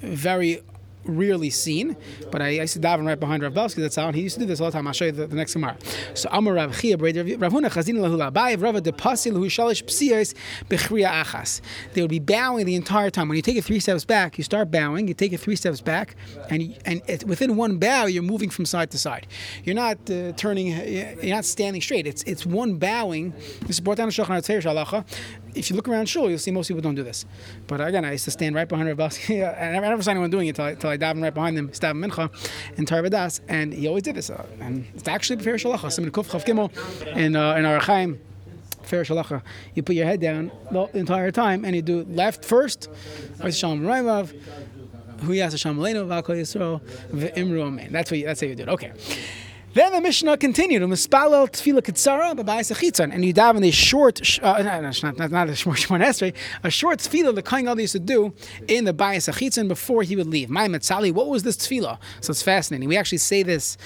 very 0.00 0.60
rarely 1.06 1.50
seen, 1.50 1.96
but 2.30 2.42
I, 2.42 2.46
I 2.46 2.50
used 2.62 2.74
to 2.74 2.80
daven 2.80 3.06
right 3.06 3.18
behind 3.18 3.42
Rav 3.42 3.54
Belsky. 3.54 3.82
That's 3.82 3.96
how 3.96 4.06
and 4.06 4.16
he 4.16 4.22
used 4.22 4.34
to 4.34 4.40
do 4.40 4.46
this 4.46 4.60
all 4.60 4.66
the 4.66 4.72
time. 4.72 4.86
I'll 4.86 4.92
show 4.92 5.06
you 5.06 5.12
the, 5.12 5.26
the 5.26 5.36
next 5.36 5.54
Gemara. 5.54 5.76
So 6.14 6.28
Amar 6.32 6.54
Rav 6.54 6.78
Chia 6.80 6.96
Rav 6.96 7.14
Huna 7.14 7.70
Chazin 7.70 7.96
Lahu 7.96 8.30
Labayev 8.30 8.62
Rav 8.62 8.82
De 8.82 8.92
Pasil 8.92 9.32
Hu 9.32 9.46
Shalish 9.46 9.84
Psiyos 9.84 10.34
Bechriya 10.68 11.24
Achas. 11.24 11.60
They 11.94 12.00
would 12.00 12.10
be 12.10 12.18
bowing 12.18 12.66
the 12.66 12.74
entire 12.74 13.10
time. 13.10 13.28
When 13.28 13.36
you 13.36 13.42
take 13.42 13.56
it 13.56 13.64
three 13.64 13.80
steps 13.80 14.04
back, 14.04 14.38
you 14.38 14.44
start 14.44 14.70
bowing. 14.70 15.08
You 15.08 15.14
take 15.14 15.32
it 15.32 15.38
three 15.38 15.56
steps 15.56 15.80
back, 15.80 16.16
and 16.50 16.76
and 16.84 17.02
it, 17.06 17.24
within 17.24 17.56
one 17.56 17.78
bow, 17.78 18.06
you're 18.06 18.22
moving 18.22 18.50
from 18.50 18.66
side 18.66 18.90
to 18.92 18.98
side. 18.98 19.26
You're 19.64 19.74
not 19.74 19.98
uh, 20.10 20.32
turning. 20.32 20.68
You're 20.68 21.34
not 21.34 21.44
standing 21.44 21.82
straight. 21.82 22.06
It's 22.06 22.22
it's 22.24 22.46
one 22.46 22.76
bowing. 22.76 23.32
This 23.62 23.76
is 23.76 23.80
brought 23.80 23.96
down 23.96 24.08
in 24.08 24.12
Shulchan 24.12 24.40
Aruch 24.40 24.62
Halacha 24.62 25.04
if 25.56 25.70
you 25.70 25.76
look 25.76 25.88
around 25.88 26.08
shul, 26.08 26.28
you'll 26.28 26.38
see 26.38 26.50
most 26.50 26.68
people 26.68 26.82
don't 26.82 26.94
do 26.94 27.02
this. 27.02 27.24
But 27.66 27.80
again, 27.80 28.04
I 28.04 28.12
used 28.12 28.24
to 28.26 28.30
stand 28.30 28.54
right 28.54 28.68
behind 28.68 28.88
Rav 28.88 28.96
Belsky. 28.96 29.44
I 29.44 29.72
never, 29.72 30.02
saw 30.02 30.10
anyone 30.10 30.30
doing 30.30 30.46
it 30.46 30.50
until 30.50 30.64
I, 30.66 30.74
till 30.74 30.90
I 30.90 30.98
davened 30.98 31.22
right 31.22 31.34
behind 31.34 31.58
him, 31.58 31.68
Stav 31.68 31.92
Mincha, 31.92 32.30
in 32.78 32.86
Torah 32.86 33.08
Vodaas, 33.08 33.40
and 33.48 33.72
he 33.72 33.88
always 33.88 34.02
did 34.02 34.14
this. 34.14 34.30
Uh, 34.30 34.44
and 34.60 34.86
it's 34.94 35.08
actually 35.08 35.42
Fair 35.42 35.54
Shalacha, 35.54 35.90
Simon 35.90 36.10
Kuf 36.10 36.28
Chav 36.28 36.44
Gimel, 36.44 37.16
in, 37.16 37.36
uh. 37.36 38.16
Fair 38.82 39.02
Shalacha. 39.02 39.42
You 39.74 39.82
put 39.82 39.96
your 39.96 40.06
head 40.06 40.20
down 40.20 40.52
the 40.70 40.88
entire 40.94 41.32
time, 41.32 41.64
and 41.64 41.74
you 41.74 41.82
do 41.82 42.04
left 42.04 42.44
first, 42.44 42.88
Shalom 43.50 43.82
Raimav, 43.82 44.32
Hu 45.22 45.32
Yas 45.32 45.52
Hashem 45.52 45.76
Aleinu, 45.76 46.06
V'Akol 46.06 46.36
Yisrael, 46.36 46.80
V'Imru 47.10 47.66
Amen. 47.66 47.90
That's 47.90 48.10
what 48.10 48.20
you, 48.20 48.26
that's 48.26 48.40
how 48.40 48.46
you 48.46 48.54
do 48.54 48.62
it. 48.64 48.68
Okay. 48.68 48.92
Then 49.76 49.92
the 49.92 50.00
Mishnah 50.00 50.38
continued, 50.38 50.80
"Umispalel 50.80 51.50
tefillah 51.50 51.82
kitzara 51.82 52.34
b'bayis 52.34 52.72
achitzon," 52.74 53.12
and 53.12 53.22
you 53.22 53.34
daven 53.34 53.62
a 53.62 53.70
short, 53.70 54.24
sh- 54.24 54.40
uh, 54.42 54.62
no, 54.62 54.80
no, 54.80 54.90
not, 55.02 55.18
not, 55.18 55.30
not 55.30 55.50
a 55.50 55.54
short 55.54 55.76
Esrei, 55.76 56.32
a 56.64 56.70
short 56.70 56.98
tefillah 57.00 57.34
the 57.34 57.42
Kohen 57.42 57.66
Gadol 57.66 57.80
used 57.80 57.92
to 57.92 57.98
do 57.98 58.32
in 58.68 58.86
the 58.86 58.94
bayis 58.94 59.30
achitzon 59.30 59.68
before 59.68 60.02
he 60.02 60.16
would 60.16 60.28
leave. 60.28 60.48
My 60.48 60.66
Metzali, 60.66 61.12
what 61.12 61.28
was 61.28 61.42
this 61.42 61.58
tefillah? 61.58 61.98
So 62.22 62.30
it's 62.30 62.40
fascinating. 62.40 62.88
We 62.88 62.96
actually 62.96 63.18
say 63.18 63.42
this 63.42 63.76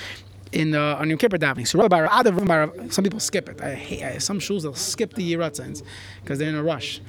in 0.53 0.75
uh, 0.75 0.97
on 0.97 1.09
Yom 1.09 1.19
Kippur 1.19 1.39
davening. 1.39 1.67
So 1.67 1.81
Rabbi 1.81 2.07
Adav, 2.07 2.49
Rabbi- 2.49 2.89
some 2.89 3.05
people 3.05 3.21
skip 3.21 3.49
it. 3.49 3.61
I 3.61 3.75
hate 3.75 4.03
I, 4.03 4.19
some 4.19 4.41
shuls 4.41 4.63
they'll 4.63 4.75
skip 4.75 5.15
the 5.15 5.33
yiratzins 5.33 5.83
because 6.23 6.39
they're 6.39 6.49
in 6.49 6.55
a 6.55 6.63
rush. 6.63 7.01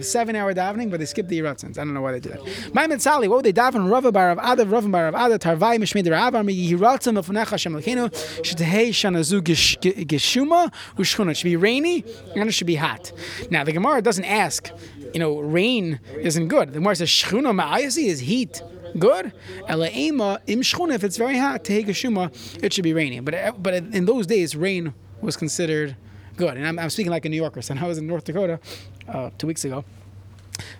Seven 0.00 0.36
hour 0.36 0.54
davening, 0.54 0.90
but 0.90 1.00
they 1.00 1.06
skip 1.06 1.28
the 1.28 1.38
yiratzins. 1.38 1.78
I 1.78 1.84
don't 1.84 1.94
know 1.94 2.02
why 2.02 2.12
they 2.12 2.20
do 2.20 2.30
that. 2.30 2.74
My 2.74 2.86
Mitzali, 2.86 3.28
what 3.28 3.36
would 3.36 3.44
they 3.44 3.52
daven? 3.52 3.90
Rava 3.90 4.12
bar 4.12 4.30
of 4.30 4.38
Adav, 4.38 4.70
Rava 4.70 4.88
bar 4.88 5.08
of 5.08 5.14
Adav, 5.14 5.38
Tarvai 5.38 5.78
Mishmei 5.78 6.04
Deravar, 6.04 6.44
Mi 6.44 6.54
Yiratzim 6.70 7.18
Lefunecha 7.20 7.50
Hashem 7.50 7.74
Lekenu, 7.74 8.10
Shetehei 8.42 8.90
Shanazu 8.90 9.40
Gishuma 9.40 10.72
Ushchuna. 10.96 11.30
It 11.30 11.36
should 11.36 11.44
be 11.44 11.56
rainy 11.56 12.04
and 12.36 12.48
it 12.48 12.52
should 12.52 12.66
be 12.66 12.76
hot. 12.76 13.12
Now 13.50 13.64
the 13.64 13.72
Gemara 13.72 14.02
doesn't 14.02 14.24
ask. 14.24 14.70
You 15.14 15.20
know, 15.20 15.40
rain 15.40 16.00
isn't 16.20 16.48
good. 16.48 16.68
The 16.68 16.80
Gemara 16.80 16.96
says 16.96 17.08
Shchuna 17.08 17.58
Ma'ayasi 17.58 18.06
is 18.06 18.20
heat 18.20 18.62
good. 18.98 19.32
Elaima 19.68 20.40
im 20.46 20.60
if 20.90 21.04
it's 21.04 21.16
very 21.16 21.38
hot, 21.38 21.64
tehegashuma, 21.64 22.62
it 22.62 22.72
should 22.72 22.84
be 22.84 22.92
raining. 22.92 23.24
But 23.24 23.62
but 23.62 23.74
in 23.74 24.06
those 24.06 24.26
days, 24.26 24.54
rain 24.54 24.94
was 25.20 25.36
considered 25.36 25.96
good. 26.36 26.56
And 26.56 26.66
I'm, 26.66 26.78
I'm 26.78 26.90
speaking 26.90 27.10
like 27.10 27.24
a 27.24 27.28
New 27.28 27.36
Yorker. 27.36 27.62
So 27.62 27.74
I 27.74 27.86
was 27.86 27.98
in 27.98 28.06
North 28.06 28.24
Dakota 28.24 28.60
uh, 29.08 29.30
two 29.36 29.46
weeks 29.46 29.64
ago. 29.64 29.84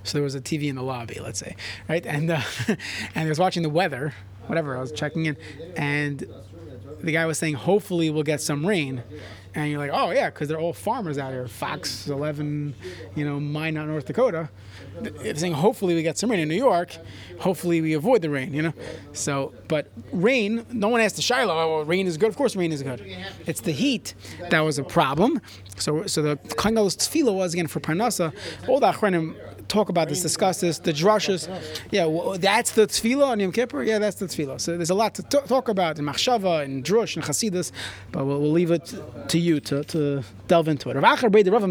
So 0.03 0.18
there 0.18 0.23
was 0.23 0.35
a 0.35 0.40
TV 0.40 0.68
in 0.68 0.77
the 0.77 0.83
lobby, 0.83 1.21
let's 1.21 1.38
say, 1.38 1.55
right? 1.88 2.05
And 2.07 2.31
uh, 2.31 2.40
and 3.14 3.27
I 3.27 3.29
was 3.29 3.38
watching 3.38 3.62
the 3.62 3.71
weather, 3.71 4.14
whatever. 4.47 4.77
I 4.77 4.81
was 4.81 4.92
checking 4.92 5.27
in, 5.27 5.37
and 5.77 6.25
the 7.01 7.13
guy 7.13 7.27
was 7.27 7.39
saying, 7.39 7.55
hopefully 7.55 8.11
we'll 8.11 8.23
get 8.23 8.41
some 8.41 8.67
rain. 8.67 9.03
And 9.55 9.71
you're 9.71 9.79
like, 9.79 9.91
oh 9.93 10.11
yeah, 10.11 10.31
because 10.31 10.49
they're 10.49 10.61
all 10.61 10.73
farmers 10.73 11.19
out 11.19 11.33
here. 11.33 11.49
Fox 11.49 12.07
11, 12.07 12.75
you 13.17 13.25
know, 13.25 13.41
Minot, 13.41 13.89
North 13.89 14.07
Dakota. 14.07 14.51
They're 15.01 15.35
saying 15.35 15.55
hopefully 15.55 15.95
we 15.95 16.03
get 16.03 16.19
some 16.19 16.31
rain 16.31 16.41
in 16.41 16.49
New 16.49 16.55
York. 16.55 16.97
Hopefully 17.41 17.81
we 17.81 17.95
avoid 17.95 18.23
the 18.23 18.31
rain, 18.31 18.53
you 18.53 18.63
know. 18.63 18.73
So, 19.13 19.55
but 19.67 19.91
rain, 20.13 20.65
no 20.73 20.89
one 20.89 21.01
asked 21.01 21.17
the 21.17 21.23
Shiloh, 21.23 21.55
oh, 21.55 21.77
well, 21.77 21.85
rain 21.85 22.07
is 22.07 22.17
good. 22.17 22.29
Of 22.29 22.37
course, 22.37 22.55
rain 22.57 22.73
is 22.73 22.83
good. 22.83 23.01
It's 23.47 23.61
the 23.61 23.73
heat 23.73 24.15
that 24.51 24.61
was 24.61 24.79
a 24.79 24.85
problem. 24.85 25.41
So, 25.77 26.07
so 26.07 26.23
the 26.23 26.37
Kangal's 26.37 26.97
tefillah 26.97 27.35
was 27.35 27.55
again 27.55 27.67
for 27.69 27.81
Parnasa. 27.81 28.33
All 28.69 28.81
the 28.81 28.93
Achronim 28.93 29.35
talk 29.69 29.89
about 29.89 30.09
this, 30.09 30.23
discuss 30.23 30.61
this, 30.61 30.79
the 30.79 30.93
drushes. 30.93 31.49
Yeah, 31.91 32.07
well, 32.07 32.39
that's 32.39 32.73
the 32.73 32.87
tefillah 32.87 33.29
on 33.29 33.41
Yom 33.41 33.53
Kippur. 33.53 33.83
Yeah, 33.83 33.99
that's 33.99 34.17
the 34.17 34.27
tefillah. 34.27 34.61
So 34.61 34.77
there's 34.77 34.91
a 34.91 34.95
lot 34.95 35.15
to 35.17 35.23
t- 35.23 35.39
talk 35.47 35.69
about 35.69 35.99
in 35.99 36.05
Machshava 36.05 36.65
and 36.65 36.83
Drush 36.85 37.17
and 37.17 37.25
Chasidus, 37.25 37.71
but 38.13 38.25
we'll, 38.25 38.41
we'll 38.41 38.51
leave 38.51 38.71
it 38.71 38.95
to 39.29 39.39
you 39.39 39.61
to, 39.61 39.85
to 39.85 40.23
delve 40.47 40.69
into 40.69 40.91
it. 40.91 40.97
Rav 40.97 41.19
Achar 41.19 41.31
Beit 41.31 41.47
Rav 41.49 41.63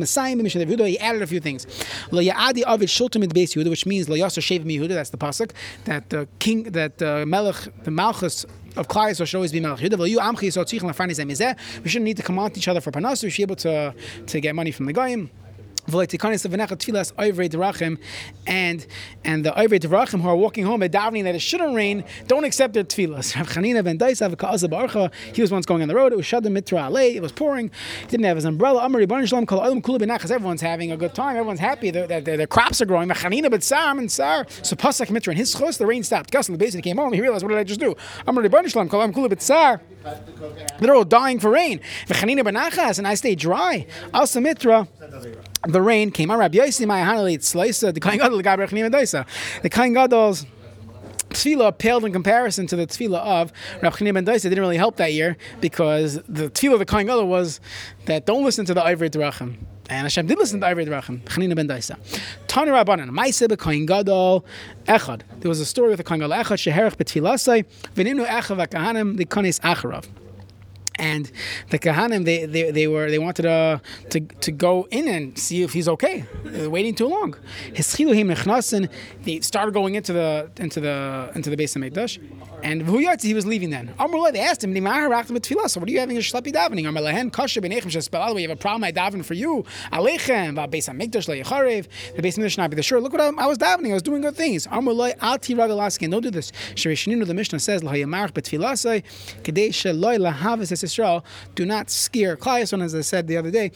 he 0.88 1.00
added 1.00 1.22
a 1.22 1.28
few 1.28 1.40
things. 1.40 1.66
Lo 2.12 2.22
Ya'adi 2.22 2.64
Avid 2.66 2.90
Shultim 2.90 3.24
Ed 3.24 3.34
Beis 3.34 3.56
Yehuda, 3.56 3.70
which 3.70 3.86
means 3.86 4.08
Lo 4.10 4.16
Yasser 4.16 4.42
Shavim 4.42 4.66
Yehuda. 4.66 4.90
That's 4.90 5.10
the 5.10 5.18
pasuk 5.18 5.52
that 5.86 6.10
the 6.10 6.28
king, 6.40 6.64
that 6.64 7.02
uh, 7.02 7.26
Melech, 7.26 7.68
the 7.84 7.92
Malchus 7.92 8.46
of 8.76 8.88
Klai 8.88 9.16
should 9.26 9.36
always 9.36 9.52
be 9.52 9.60
Melech 9.60 9.80
Yehuda. 9.80 9.94
V'lu 9.94 10.18
Amchi 10.18 10.48
Yisrael 10.48 10.66
Tzich 10.66 10.82
Lafani 10.82 11.12
Zeh 11.12 11.30
Mizeh. 11.30 11.58
We 11.84 11.90
shouldn't 11.90 12.06
need 12.06 12.18
to 12.18 12.24
to 12.24 12.52
each 12.56 12.68
other 12.68 12.82
for 12.82 12.92
panas. 12.92 13.24
We 13.24 13.30
should 13.30 13.48
be 13.48 13.54
able 13.54 13.56
to 13.58 13.94
to 14.28 14.40
get 14.40 14.56
money 14.56 14.72
from 14.72 14.86
the 14.86 14.94
goyim. 14.94 15.32
And 18.47 18.86
and 19.23 19.45
the 19.45 19.52
oivrei 19.52 19.80
derachim 19.80 20.21
who 20.21 20.28
are 20.28 20.36
walking 20.36 20.65
home 20.65 20.84
at 20.84 20.91
davening 20.91 21.23
that 21.23 21.36
it 21.36 21.39
shouldn't 21.39 21.76
rain 21.76 22.04
don't 22.28 22.43
accept 22.43 22.73
their 22.73 22.84
tfilas. 22.84 23.36
Rav 23.38 23.47
Chanina 23.47 23.84
ben. 23.84 23.97
He 25.34 25.41
was 25.41 25.52
once 25.52 25.65
going 25.65 25.82
on 25.82 25.88
the 25.88 25.95
road. 25.95 26.12
It 26.12 26.17
was 26.17 26.26
shadim 26.26 26.52
mitra 26.52 26.80
alei. 26.80 27.15
It 27.15 27.21
was 27.21 27.32
pouring. 27.32 27.71
He 28.02 28.08
didn't 28.08 28.26
have 28.26 28.36
his 28.38 28.45
umbrella. 28.45 28.82
Shalom 29.26 29.45
kol 29.45 29.62
olam 29.62 29.82
benachas. 29.82 30.32
Everyone's 30.32 30.62
having 30.62 30.91
a 30.91 30.97
good 30.97 31.13
time. 31.13 31.38
Everyone's 31.38 31.60
happy. 31.60 31.91
Their, 31.91 32.47
crops 32.47 32.82
are 32.82 32.86
growing. 32.86 33.10
Chanina 33.10 33.50
ben 33.50 33.62
Sam 33.62 34.00
and 34.00 34.12
Sar. 34.12 34.45
So 34.50 34.76
pasak 34.76 35.10
mitra 35.10 35.32
and 35.32 35.38
his 35.38 35.54
chus. 35.54 35.78
The 35.78 35.86
rain 35.86 36.04
stopped. 36.04 36.32
Gus 36.32 36.47
the 36.47 36.58
basin 36.58 36.82
came 36.82 36.97
home. 36.97 37.13
He 37.13 37.21
realized 37.21 37.43
what 37.43 37.50
did 37.50 37.58
I 37.58 37.63
just 37.63 37.80
do? 37.80 37.95
Amar 38.26 38.43
Rebbeinu 38.43 38.69
Shalom 38.69 38.89
kol 38.89 39.02
olam 39.02 39.13
kula 39.13 39.30
ben 39.30 39.39
Sar. 39.39 39.82
They're 40.80 40.95
all 40.95 41.04
dying 41.04 41.39
for 41.39 41.50
rain. 41.50 41.80
And 42.10 43.08
I 43.08 43.13
stay 43.15 43.36
dry. 43.36 43.88
Asa 44.13 44.41
mitra 44.41 44.88
the 45.67 45.82
rain 45.82 46.12
came 46.12 46.32
on. 46.32 46.39
Rabbi 46.39 46.58
Yossi 46.58 46.86
Ma'ahanali 46.86 47.38
Tzlaisa, 47.38 47.93
the 47.93 47.99
Kain 47.99 48.17
Gadol 48.17 48.41
Chanim 48.41 48.91
Daisa. 48.91 49.25
The 49.62 49.69
Kain 49.69 49.93
Gadol's 49.93 50.45
tefillah 51.30 51.77
paled 51.77 52.06
in 52.06 52.13
comparison 52.13 52.67
to 52.67 52.75
the 52.75 52.88
tefillah 52.88 53.19
of 53.19 53.51
Rav 53.82 53.95
Chanim 53.97 54.13
Ben 54.13 54.25
Daisa. 54.25 54.43
Didn't 54.43 54.60
really 54.60 54.77
help 54.77 54.97
that 54.97 55.13
year 55.13 55.38
because 55.62 56.15
the 56.27 56.49
tefillah 56.49 56.73
of 56.73 56.80
the 56.80 56.86
Kain 56.86 57.06
Gadol 57.06 57.27
was 57.27 57.60
that 58.06 58.25
don't 58.25 58.43
listen 58.43 58.65
to 58.65 58.73
the 58.73 58.84
Ivory 58.84 59.10
Drachim. 59.10 59.58
And 59.89 60.01
Hashem 60.01 60.27
did 60.27 60.38
listen 60.38 60.60
to 60.62 60.67
Ivory 60.67 60.86
Drachim. 60.86 61.21
Chanina 61.21 61.56
Ben 61.56 61.67
Daisa. 61.67 61.97
Rabbanan. 62.47 63.10
Maise 63.12 63.39
Gadol 63.86 64.45
Echad. 64.86 65.21
There 65.39 65.49
was 65.49 65.60
a 65.60 65.65
story 65.65 65.89
with 65.89 65.97
the 65.97 66.03
Kain 66.03 66.19
Gadol 66.19 66.36
Echad 66.36 66.71
Sheherach 66.71 66.95
Betfilasai 66.95 67.65
V'nimnu 67.95 68.25
Echav 68.25 68.65
HaKahanim 68.65 69.17
the 69.17 69.25
Kanis 69.25 69.60
Acharav 69.62 70.06
and 70.95 71.32
the 71.69 71.80
kahanim 71.80 72.26
they, 72.26 72.45
they, 72.45 72.71
they 72.71 72.88
were 72.88 73.10
they 73.10 73.19
wanted 73.19 73.45
uh, 73.45 73.80
to 74.10 74.19
to 74.21 74.52
go 74.52 74.88
in 74.91 75.08
and 75.08 75.38
see 75.38 75.63
if 75.63 75.73
he's 75.73 75.88
okay. 75.88 76.26
They 76.43 76.63
were 76.63 76.69
waiting 76.69 76.95
too 76.95 77.08
long. 77.08 77.36
His. 77.73 77.97
They 77.97 79.39
started 79.41 79.73
going 79.73 79.95
into 79.95 80.13
the 80.13 80.50
into 80.58 80.80
the 80.80 81.32
into 81.36 81.50
the 81.50 81.58
Beis 81.58 81.76
HaMikdash, 81.76 82.19
and 82.63 83.21
he 83.21 83.34
was 83.34 83.45
leaving. 83.45 83.69
Then 83.69 83.93
Amrullah 84.00 84.34
they 84.34 84.39
asked 84.39 84.63
him, 84.63 84.76
"So 84.76 85.80
what 85.80 85.89
are 85.89 85.91
you 85.91 86.00
having 86.00 86.17
a 86.17 86.21
shlepi 86.21 86.54
davening?" 86.54 86.86
Amrulahen 86.86 87.32
kasher 87.32 87.62
benechem 87.62 87.91
shespelal. 87.91 88.36
We 88.36 88.43
have 88.43 88.52
a 88.52 88.56
problem. 88.56 88.84
I 88.84 88.91
daven 88.91 89.23
for 89.23 89.34
you. 89.34 89.65
Alechem 89.91 90.56
v'beis 90.56 90.88
Mikdash 90.89 91.28
leyacharev. 91.28 91.88
The 92.15 92.21
Beis 92.21 92.38
HaMikdash 92.38 92.58
not 92.58 92.69
be 92.69 92.76
the 92.76 92.84
sure. 92.84 93.02
Look 93.02 93.13
what 93.13 93.21
I, 93.21 93.28
I 93.38 93.45
was 93.47 93.58
davening. 93.58 93.91
I 93.91 93.93
was 93.93 94.04
doing 94.04 94.21
good 94.21 94.36
things. 94.36 94.67
Amrullah 94.67 95.15
al 95.21 95.38
tiravelaskin. 95.38 96.12
Don't 96.12 96.21
do 96.21 96.32
this. 96.32 96.52
Sherishinu 96.76 97.26
the 97.26 97.34
Mishnah 97.34 97.60
says 97.60 97.82
lahayamarch 97.82 98.32
betfilasai 98.32 99.04
kadei 99.43 99.69
sheloi 99.69 100.17
Israel, 100.84 101.26
do 101.56 101.66
not 101.66 101.90
scare 101.90 102.36
Klayason, 102.36 102.84
as 102.84 102.94
I 102.96 103.02
said 103.02 103.28
the 103.28 103.38
other 103.38 103.52
day. 103.52 103.72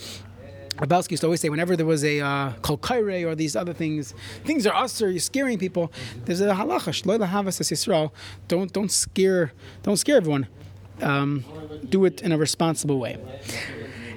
Abelsky 0.77 1.11
used 1.11 1.21
to 1.21 1.27
always 1.27 1.41
say, 1.41 1.49
whenever 1.49 1.75
there 1.75 1.85
was 1.85 2.03
a 2.03 2.21
uh, 2.21 2.53
kolkaire 2.61 3.27
or 3.27 3.35
these 3.35 3.55
other 3.55 3.73
things, 3.73 4.13
things 4.45 4.65
are 4.65 4.73
us 4.73 5.01
or 5.01 5.11
you're 5.11 5.19
scaring 5.19 5.59
people. 5.59 5.91
There's 6.25 6.41
a 6.41 6.47
halacha, 6.53 6.91
shloi 6.91 7.19
lahavas 7.19 7.59
Yisrael. 7.59 8.11
Don't 8.47 8.71
don't 8.71 8.91
scare 8.91 9.51
don't 9.83 9.97
scare 9.97 10.17
everyone. 10.17 10.47
Um, 11.01 11.43
do 11.89 12.05
it 12.05 12.21
in 12.21 12.31
a 12.31 12.37
responsible 12.37 12.99
way. 12.99 13.17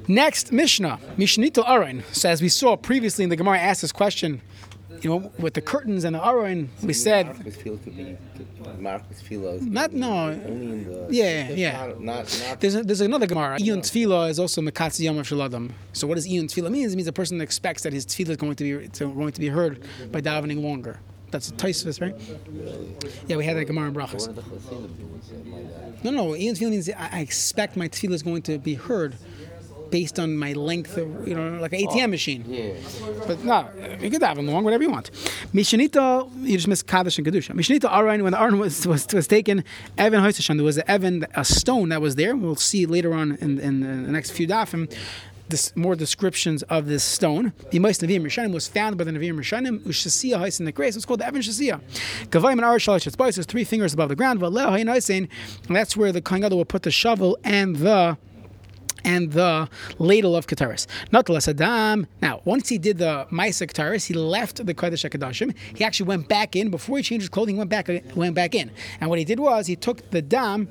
Next, 0.07 0.53
Mishnah, 0.53 1.01
Mishnito 1.17 1.65
Aron. 1.67 2.05
So 2.13 2.29
as 2.29 2.43
we 2.43 2.51
saw 2.51 2.77
previously 2.77 3.25
in 3.25 3.31
the 3.31 3.37
Gemara, 3.37 3.59
asked 3.59 3.81
this 3.81 3.93
question. 3.93 4.43
You 5.03 5.11
know, 5.11 5.33
with 5.39 5.55
the 5.55 5.61
curtains 5.61 6.05
and 6.05 6.15
the 6.15 6.27
Aron, 6.27 6.71
we 6.83 6.93
said 6.93 7.27
Marcus 7.27 7.57
Field 7.57 7.83
could 7.83 7.97
be 7.97 8.17
Marcus 8.79 9.21
Field. 9.21 9.63
not 9.63 9.93
no. 9.93 10.35
The 10.35 11.07
Yeah, 11.11 11.51
yeah. 11.51 11.87
Not, 11.87 12.01
not, 12.01 12.45
not 12.49 12.61
There's, 12.61 12.75
a, 12.75 12.83
there's 12.83 13.01
another 13.01 13.27
Gemara. 13.27 13.59
Iyun 13.59 13.79
tefillah 13.79 14.31
is 14.31 14.39
also 14.39 14.61
mekatz 14.63 15.01
yom 15.01 15.17
shaladam. 15.17 15.73
So 15.93 16.07
what 16.07 16.15
does 16.15 16.27
iyun 16.27 16.45
tefillah 16.45 16.71
means? 16.71 16.93
It 16.93 16.97
means 16.97 17.09
a 17.09 17.13
person 17.13 17.41
expects 17.41 17.83
that 17.83 17.93
his 17.93 18.07
tefillah 18.07 18.31
is 18.31 18.37
going 18.37 18.55
to 18.57 18.81
be 18.81 18.89
to, 18.89 19.13
going 19.13 19.33
to 19.33 19.41
be 19.41 19.49
heard 19.49 19.85
by 20.11 20.21
davening 20.21 20.63
longer. 20.63 21.01
That's 21.31 21.51
taisvis, 21.53 22.01
right? 22.01 22.15
Yeah, 23.27 23.37
we 23.37 23.45
had 23.45 23.57
that 23.57 23.65
Gemara 23.65 23.89
in 23.89 23.95
Brachas. 23.95 24.29
one 24.29 24.31
of 24.31 24.37
the 24.37 24.43
Hasidim 24.43 24.95
doing 24.95 25.21
something 25.23 25.53
like 25.53 26.03
that. 26.03 26.05
No, 26.05 26.11
no. 26.11 26.27
Iyun 26.33 26.53
tefillah 26.53 26.71
means 26.71 26.89
I 26.91 27.09
I 27.13 27.21
expect 27.21 27.77
my 27.77 27.89
tefillah 27.89 28.13
is 28.13 28.23
going 28.23 28.43
to 28.43 28.59
be 28.59 28.75
heard 28.75 29.17
based 29.95 30.19
on 30.19 30.37
my 30.37 30.53
length 30.55 30.97
of, 30.97 31.09
you 31.29 31.37
know, 31.37 31.57
like 31.61 31.73
an 31.73 31.79
ATM 31.79 32.05
oh, 32.05 32.07
machine. 32.09 32.45
Yeah. 32.49 32.73
But 33.29 33.45
no, 33.45 33.69
you 34.01 34.11
could 34.11 34.25
have 34.25 34.37
them 34.37 34.49
long, 34.49 34.65
whatever 34.65 34.83
you 34.83 34.91
want. 34.91 35.13
Mishnita, 35.53 36.29
you 36.43 36.57
just 36.57 36.67
missed 36.67 36.89
Kaddish 36.89 37.17
and 37.17 37.25
Kedusha. 37.25 37.53
Mishnita 37.53 37.89
Aron, 37.97 38.25
when 38.25 38.33
the 38.33 38.41
Aron 38.41 38.59
was, 38.59 38.89
was, 38.89 39.07
was 39.15 39.29
taken, 39.29 39.63
Evan 39.97 40.21
Hoysashan, 40.21 40.57
there 40.57 40.65
was 40.65 40.79
an 40.79 40.89
Evan, 40.89 41.25
a 41.37 41.45
stone 41.45 41.91
that 41.91 42.03
was 42.03 42.17
there. 42.17 42.35
We'll 42.35 42.57
see 42.57 42.87
later 42.87 43.15
on 43.15 43.37
in, 43.41 43.61
in, 43.61 43.75
the 43.83 44.11
next 44.11 44.33
few 44.33 44.49
dafim. 44.49 44.93
This, 45.49 45.77
more 45.77 45.95
descriptions 45.95 46.65
of 46.65 46.87
this 46.87 47.05
stone. 47.05 47.53
The 47.71 47.79
most 47.79 48.01
Nevi'im 48.01 48.23
Rishonim 48.23 48.53
was 48.53 48.67
found 48.67 48.99
by 48.99 49.05
the 49.05 49.13
Nevi'im 49.13 49.37
Rishonim. 49.37 49.79
Ushasiya 49.81 50.39
Hais 50.39 50.59
in 50.59 50.67
the 50.67 50.73
grace. 50.73 50.97
It's 50.97 51.05
called 51.05 51.21
the 51.21 51.27
Evan 51.27 51.41
Shasiya. 51.41 51.81
Gavayim 52.31 52.53
and 52.55 52.63
Arash 52.63 53.39
is 53.39 53.47
three 53.47 53.63
fingers 53.63 53.95
above 53.95 54.09
the 54.09 54.17
ground. 54.17 54.43
And 54.43 55.77
that's 55.77 55.97
where 55.97 56.11
the 56.11 56.21
Kohen 56.21 56.57
will 56.57 56.65
put 56.65 56.83
the 56.83 56.91
shovel 56.91 57.39
and 57.45 57.77
the 57.77 58.19
and 59.05 59.33
the 59.33 59.69
ladle 59.99 60.37
of 60.37 60.47
Kataris. 60.47 60.87
Not 61.13 61.29
less 61.29 61.49
Adam. 61.49 62.07
Now, 62.21 62.41
once 62.45 62.69
he 62.69 62.79
did 62.79 62.99
the 62.99 63.27
Maisa 63.31 63.67
Kataris, 63.67 64.07
he 64.07 64.15
left 64.15 64.65
the 64.65 64.75
Kodesh 64.75 65.09
HaKadoshim. 65.09 65.55
He 65.77 65.85
actually 65.85 66.09
went 66.09 66.29
back 66.29 66.57
in. 66.57 66.71
Before 66.71 66.97
he 66.97 67.03
changed 67.03 67.23
his 67.23 67.29
clothing, 67.29 67.57
he 67.57 67.59
went 67.59 67.71
back, 67.71 67.89
went 68.15 68.35
back 68.35 68.55
in. 68.55 68.71
And 69.01 69.11
what 69.11 69.19
he 69.19 69.25
did 69.25 69.41
was 69.41 69.67
he 69.67 69.77
took 69.77 70.11
the 70.11 70.23
dam 70.23 70.69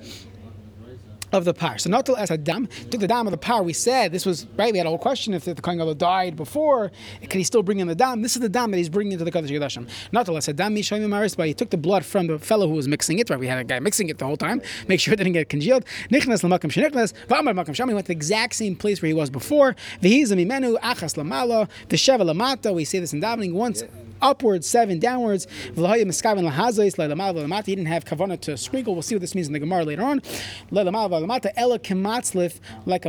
of 1.34 1.46
the 1.46 1.54
par. 1.54 1.78
So 1.78 1.90
not 1.90 2.06
to 2.06 2.16
as 2.16 2.32
a 2.32 2.38
dam, 2.38 2.68
took 2.90 3.02
the 3.02 3.08
dam 3.08 3.28
of 3.28 3.32
the 3.32 3.38
par. 3.38 3.64
We 3.64 3.74
said 3.74 4.12
this 4.12 4.26
was 4.26 4.46
right. 4.56 4.72
We 4.72 4.78
had 4.78 4.88
a 4.88 4.90
whole 4.90 5.00
question 5.00 5.34
if 5.34 5.46
the 5.46 5.56
Kohen 5.56 5.80
Gadol 5.80 5.96
died 5.96 6.36
before, 6.36 6.92
can 7.22 7.40
he 7.40 7.44
still 7.44 7.64
bring 7.64 7.80
in 7.80 7.88
the 7.88 7.96
dam? 7.96 8.22
This 8.22 8.36
is 8.36 8.42
the 8.42 8.50
dam 8.50 8.72
that 8.72 8.78
he's 8.78 8.90
bringing 8.90 9.14
into 9.14 9.26
the 9.26 9.32
Kodesh 9.32 9.50
Kodashim. 9.50 9.90
Not 10.12 10.26
to 10.28 10.38
as 10.38 10.48
a 10.48 10.54
dam 10.54 10.74
maris, 11.10 11.36
but 11.36 11.48
he 11.48 11.54
took 11.54 11.70
the 11.72 11.78
blood 11.78 12.06
from 12.06 12.28
the 12.28 12.40
fellow 12.40 12.68
who 12.68 12.76
was 12.76 12.88
mixing 12.88 13.20
it. 13.20 13.30
Right, 13.30 13.40
we 13.40 13.48
had 13.48 13.58
a 13.58 13.64
guy 13.64 13.80
mixing 13.80 14.10
it 14.10 14.18
the 14.18 14.26
whole 14.26 14.38
time, 14.38 14.62
make 14.88 15.00
sure 15.00 15.14
it 15.14 15.18
didn't 15.18 15.34
get 15.34 15.50
congealed. 15.50 15.86
Nichnas 16.10 16.44
lamakam 16.44 16.72
shenichnas 16.72 17.14
v'amar 17.28 17.54
makam 17.54 17.76
sham. 17.76 17.88
He 17.88 17.94
went 17.94 18.06
to 18.06 18.10
the 18.10 18.14
exact 18.14 18.56
same 18.56 18.76
place 18.76 19.02
where 19.02 19.08
he 19.08 19.14
was 19.14 19.30
before. 19.30 19.76
V'hizam 20.02 20.46
imenu 20.46 20.80
achas 20.80 21.16
lamala 21.16 21.70
v'sheva 21.88 22.22
lamata. 22.22 22.74
We 22.74 22.86
say 22.86 23.00
this 23.00 23.14
in 23.14 23.22
davening 23.22 23.54
once 23.54 23.84
upwards, 24.24 24.66
seven 24.66 24.98
downwards. 24.98 25.46
He 25.76 25.82
didn't 25.82 27.86
have 27.86 28.06
kavana 28.06 28.40
to 28.42 28.58
sprinkle. 28.58 28.94
We'll 28.94 29.04
see 29.04 29.16
what 29.16 29.22
this 29.22 29.36
means 29.36 29.48
in 29.48 29.54
the 29.54 29.60
Gemara 29.60 29.84
later 29.84 30.04
on. 30.04 30.22
Like 30.72 30.88
a 30.88 30.92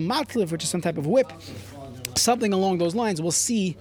matzlif, 0.00 0.50
which 0.50 0.64
is 0.64 0.68
some 0.68 0.82
type 0.82 0.98
of 0.98 1.06
whip. 1.06 1.32
Something 2.16 2.52
along 2.52 2.78
those 2.78 2.94
lines. 2.94 3.20
We'll 3.20 3.32
see 3.32 3.76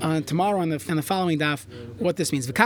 uh, 0.00 0.20
tomorrow 0.22 0.60
on 0.60 0.70
the, 0.70 0.84
on 0.88 0.96
the 0.96 1.02
following 1.02 1.38
daf 1.38 1.64
what 1.98 2.16
this 2.16 2.32
means. 2.32 2.46
This 2.46 2.58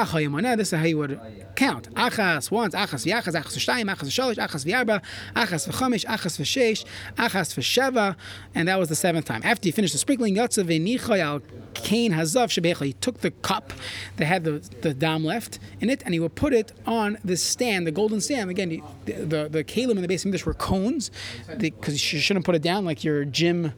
is 0.73 0.79
how 0.79 0.85
you 0.85 0.99
would 0.99 1.21
count. 1.55 1.93
Achas 1.95 2.51
once, 2.51 2.75
achas 2.75 3.05
v'yachas, 3.05 3.35
achas 3.35 3.57
v'shtayim, 3.57 3.95
achas 3.95 4.09
v'shalosh, 4.09 4.37
achas 4.37 4.65
v'yarba, 4.65 5.03
achas 5.37 5.69
v'chamish, 5.69 6.07
achas 6.07 6.39
v'sheish, 6.39 6.85
achas 7.17 7.55
v'sheva, 7.55 8.17
and 8.55 8.69
that 8.69 8.79
was 8.79 8.89
the 8.89 8.95
seventh 8.95 9.27
time. 9.27 9.43
After 9.45 9.69
you 9.69 9.73
finish 9.73 9.93
the 9.93 9.99
sprinkling, 9.99 10.37
yotzav 10.37 10.65
v'nichoy 10.65 11.21
al 11.21 11.43
kain 11.75 12.13
hazav 12.13 12.49
shebecha. 12.49 12.87
He 12.87 12.93
took 12.95 13.21
the 13.21 13.31
cup 13.31 13.73
that 14.17 14.25
had 14.25 14.45
the, 14.45 14.67
the 14.81 14.95
dam 14.95 15.25
left 15.25 15.59
in 15.81 15.91
it, 15.91 16.03
and 16.05 16.15
he 16.15 16.21
would 16.21 16.35
put 16.35 16.55
it 16.55 16.73
on 16.87 17.19
the 17.23 17.37
stand, 17.37 17.87
the 17.87 17.93
golden 17.93 18.21
stand. 18.21 18.49
Again, 18.49 18.69
the 19.05 19.13
the, 19.13 19.49
the 19.51 19.65
kalim 19.65 19.91
in 19.93 20.03
the 20.03 20.09
Beis 20.09 20.25
HaMikdash 20.25 20.47
were 20.47 20.55
cones, 20.55 21.11
because 21.59 22.13
you 22.13 22.21
shouldn't 22.21 22.47
put 22.47 22.55
it 22.55 22.63
down 22.63 22.87
like 22.87 23.05
your 23.05 23.27
gym 23.27 23.75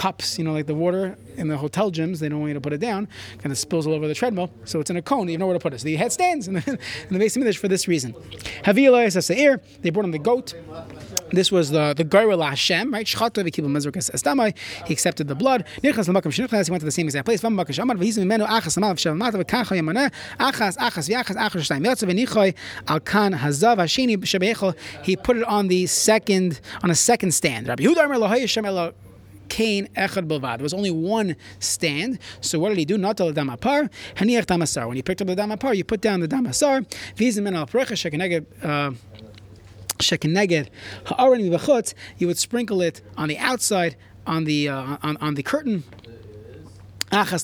cups, 0.00 0.38
you 0.38 0.44
know, 0.44 0.52
like 0.52 0.66
the 0.66 0.74
water 0.74 1.14
in 1.36 1.48
the 1.48 1.58
hotel 1.58 1.92
gyms, 1.92 2.20
they 2.20 2.28
don't 2.30 2.40
want 2.40 2.48
you 2.48 2.54
to 2.54 2.60
put 2.60 2.72
it 2.72 2.80
down, 2.80 3.06
kind 3.38 3.52
of 3.52 3.58
spills 3.58 3.86
all 3.86 3.92
over 3.92 4.08
the 4.08 4.14
treadmill. 4.14 4.50
So 4.64 4.80
it's 4.80 4.88
in 4.88 4.96
a 4.96 5.02
cone, 5.02 5.28
you 5.28 5.36
know 5.36 5.46
where 5.46 5.52
to 5.52 5.60
put 5.60 5.74
it. 5.74 5.80
So 5.80 5.84
the 5.84 5.96
head 5.96 6.10
stands 6.10 6.48
in 6.48 6.54
the, 6.54 6.62
in 7.08 7.18
the 7.18 7.22
Beis 7.22 7.36
HaMikdash 7.36 7.58
for 7.58 7.68
this 7.68 7.86
reason. 7.86 8.14
Havila 8.64 9.06
is 9.06 9.16
a 9.16 9.20
seir, 9.20 9.60
they 9.82 9.90
brought 9.90 10.06
him 10.06 10.12
the 10.12 10.18
goat. 10.18 10.54
This 11.32 11.52
was 11.52 11.70
the 11.70 11.94
the 11.94 12.04
Gairah 12.04 12.48
Hashem, 12.48 12.92
right? 12.92 13.06
Shchata 13.06 13.44
v'kibul 13.44 13.68
mezrukas 13.68 14.10
estamai. 14.10 14.56
He 14.86 14.94
accepted 14.94 15.28
the 15.28 15.34
blood. 15.34 15.64
Nirchas 15.82 16.08
l'makam 16.08 16.32
shenichnas. 16.32 16.64
He 16.66 16.70
went 16.70 16.80
to 16.80 16.86
the 16.86 16.90
same 16.90 17.06
exact 17.06 17.26
place. 17.26 17.40
Vam 17.42 17.54
makam 17.54 17.74
shamar 17.78 17.96
v'hizim 17.96 18.24
mimenu 18.24 18.46
achas 18.48 18.76
amal 18.78 18.94
v'shav 18.94 19.16
mata 19.16 19.38
v'kacha 19.38 19.78
yamaneh 19.78 20.10
achas 20.40 20.76
achas 20.78 21.08
v'achas 21.08 21.36
achas 21.36 21.62
shtayim 21.68 21.84
yotzav 21.86 22.10
v'nichoy 22.10 22.54
al 22.88 23.00
kan 23.00 23.34
hazav 23.34 23.76
hashini 23.76 24.16
shebeichel. 24.16 24.74
He 25.04 25.16
put 25.16 25.36
it 25.36 25.44
on 25.44 25.68
the 25.68 25.86
second 25.86 26.60
on 26.82 26.90
a 26.90 26.96
second 26.96 27.32
stand. 27.32 27.68
Rabbi 27.68 27.84
Yehuda 27.84 28.06
Amar 28.06 28.16
Lahay 28.16 28.40
Hashem 28.40 28.64
Cain 29.50 29.88
Echad 29.94 30.26
Bilvad. 30.26 30.56
There 30.56 30.62
was 30.62 30.72
only 30.72 30.90
one 30.90 31.36
stand. 31.58 32.18
So 32.40 32.58
what 32.58 32.70
did 32.70 32.78
he 32.78 32.86
do? 32.86 32.96
Not 32.96 33.18
the 33.18 33.30
damapar. 33.32 33.90
Haniach 34.14 34.46
damasar. 34.46 34.88
When 34.88 34.96
you 34.96 35.02
picked 35.02 35.20
up 35.20 35.26
the 35.26 35.36
damapar, 35.36 35.76
you 35.76 35.84
put 35.84 36.00
down 36.00 36.20
the 36.20 36.28
damasar. 36.28 36.86
V'hizim 37.16 37.42
men 37.42 37.54
al 37.54 37.66
shekeneged. 37.66 38.46
uh, 38.62 38.92
shekeneged 40.00 40.68
ha'aron 41.06 41.40
mibachutz, 41.40 41.94
you 42.18 42.26
would 42.26 42.38
sprinkle 42.38 42.80
it 42.80 43.02
on 43.16 43.28
the 43.28 43.38
outside, 43.38 43.96
on 44.26 44.44
the 44.44 44.68
uh, 44.68 44.96
on, 45.02 45.16
on 45.18 45.34
the 45.34 45.42
curtain. 45.42 45.84
Okay, 47.12 47.26
not 47.26 47.42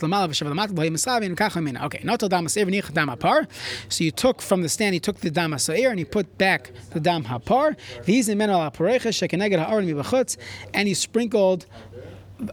the 2.21 2.29
dam 2.31 2.45
ha'seir 2.45 2.67
v'nich. 2.67 3.49
So 3.89 4.05
you 4.05 4.13
took 4.13 4.41
from 4.41 4.63
the 4.63 4.69
stand, 4.69 4.95
you 4.95 5.01
took 5.01 5.19
the 5.19 5.31
dam 5.31 5.53
and 5.53 5.99
you 5.99 6.07
put 6.07 6.39
back 6.39 6.71
the 6.91 7.01
dam 7.01 7.25
ha'par. 7.25 7.77
These 8.05 8.29
men 8.29 8.49
al 8.49 8.61
ha'parecha 8.61 9.11
shekeneged 9.11 9.59
ha'aron 9.59 9.85
mibachutz, 9.89 10.37
and 10.73 10.89
you 10.89 10.95
sprinkled 10.95 11.67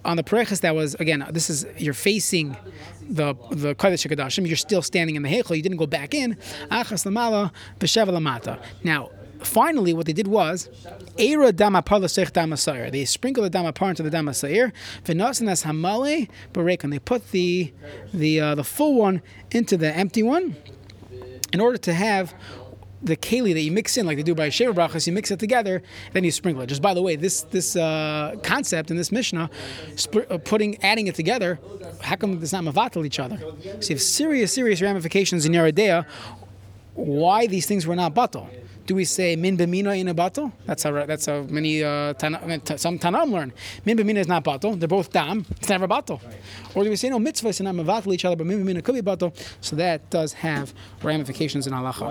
on 0.06 0.18
the 0.18 0.24
pareches 0.24 0.62
that 0.62 0.76
was 0.76 0.96
again. 0.96 1.26
This 1.32 1.50
is 1.50 1.66
you're 1.78 1.94
facing 1.94 2.56
the 3.02 3.34
the 3.52 3.76
kodesh 3.76 4.08
Hakadoshim. 4.08 4.48
You're 4.48 4.56
still 4.56 4.82
standing 4.82 5.16
in 5.16 5.24
the 5.24 5.30
heichel. 5.30 5.56
You 5.56 5.64
didn't 5.64 5.78
go 5.78 5.88
back 5.88 6.14
in. 6.14 6.36
Achas 6.72 7.06
lamala 7.06 7.52
v'shav 7.80 8.08
lamata. 8.08 8.62
Now 8.84 9.10
finally, 9.40 9.94
what 9.94 10.06
they 10.06 10.14
did 10.14 10.28
was, 10.28 10.70
Era 11.18 11.52
damapar 11.52 12.00
l'sech 12.00 12.32
damasayir. 12.32 12.92
They 12.92 13.06
sprinkled 13.06 13.52
the 13.52 13.58
damapar 13.58 13.90
into 13.90 14.04
the 14.04 14.10
damasayir. 14.10 14.72
V'nasan 15.04 15.50
as 15.50 15.64
hamale 15.64 16.30
barek, 16.54 16.84
and 16.84 16.94
they 16.94 17.00
put 17.00 17.32
the 17.32 17.74
the 18.14 18.40
uh, 18.40 18.56
the 18.56 18.64
full 18.64 18.96
one 18.96 19.22
into 19.52 19.78
the 19.78 19.94
empty 19.96 20.24
one, 20.24 20.56
in 21.52 21.60
order 21.60 21.78
to 21.78 21.94
have 21.94 22.34
the 23.04 23.18
keli 23.18 23.54
that 23.54 23.62
you 23.62 23.72
mix 23.72 23.98
in, 23.98 24.06
like 24.06 24.18
they 24.18 24.24
do 24.24 24.34
by 24.34 24.50
Sheva 24.50 24.74
Brachas, 24.74 25.06
you 25.06 25.14
mix 25.14 25.30
it 25.32 25.40
together, 25.40 25.84
then 26.14 26.24
you 26.24 26.32
sprinkle 26.32 26.64
it. 26.64 26.68
Just 26.68 26.82
by 26.82 26.94
the 26.94 27.02
way, 27.02 27.16
this 27.16 27.42
this 27.44 27.76
uh, 27.76 28.36
concept 28.44 28.92
in 28.92 28.98
this 28.98 29.12
Mishnah, 29.12 29.50
sp- 30.00 30.28
uh, 30.30 30.38
putting 30.38 30.82
adding 30.84 31.08
it 31.08 31.16
together, 31.16 31.60
how 32.02 32.16
come 32.16 32.42
it's 32.42 32.54
not 32.54 32.64
mavatal 32.64 33.06
each 33.06 33.20
other? 33.20 33.38
So 33.38 33.90
you 33.90 33.96
have 33.96 34.02
serious 34.02 34.54
serious 34.54 34.82
ramifications 34.82 35.46
in 35.46 35.54
your 35.54 35.66
idea 35.66 36.06
why 36.96 37.48
these 37.48 37.66
things 37.66 37.86
were 37.88 37.96
not 37.96 38.14
batal. 38.14 38.48
Do 38.86 38.96
we 38.96 39.06
say 39.06 39.38
min 39.38 39.58
b'mina 39.58 39.98
in 39.98 40.10
a 40.10 40.16
batal? 40.16 40.52
That's 40.66 40.84
how 40.84 41.06
that's 41.06 41.26
how 41.26 41.44
many 41.44 41.82
uh, 41.82 42.14
tana, 42.16 42.60
t- 42.60 42.76
some 42.76 43.00
tanam 43.00 43.32
learn. 43.32 43.54
Min 43.86 43.98
b'mina 43.98 44.18
is 44.18 44.28
not 44.28 44.44
batal. 44.44 44.78
They're 44.78 44.90
both 44.90 45.10
dam. 45.14 45.46
It's 45.52 45.70
never 45.70 45.88
batal. 45.88 46.20
Or 46.76 46.84
do 46.84 46.90
we 46.90 46.98
say 46.98 47.10
no 47.10 47.18
mitzvahs 47.18 47.62
and 47.62 47.78
not 47.78 47.86
mavatal 47.86 48.14
each 48.14 48.26
other, 48.26 48.36
but 48.36 48.46
min 48.46 48.64
b'mina 48.64 48.84
could 48.84 48.96
be 48.96 49.02
batal? 49.02 49.34
So 49.62 49.78
that 49.78 50.10
does 50.10 50.34
have 50.34 50.74
ramifications 51.02 51.66
in 51.66 51.72
halacha. 51.72 52.02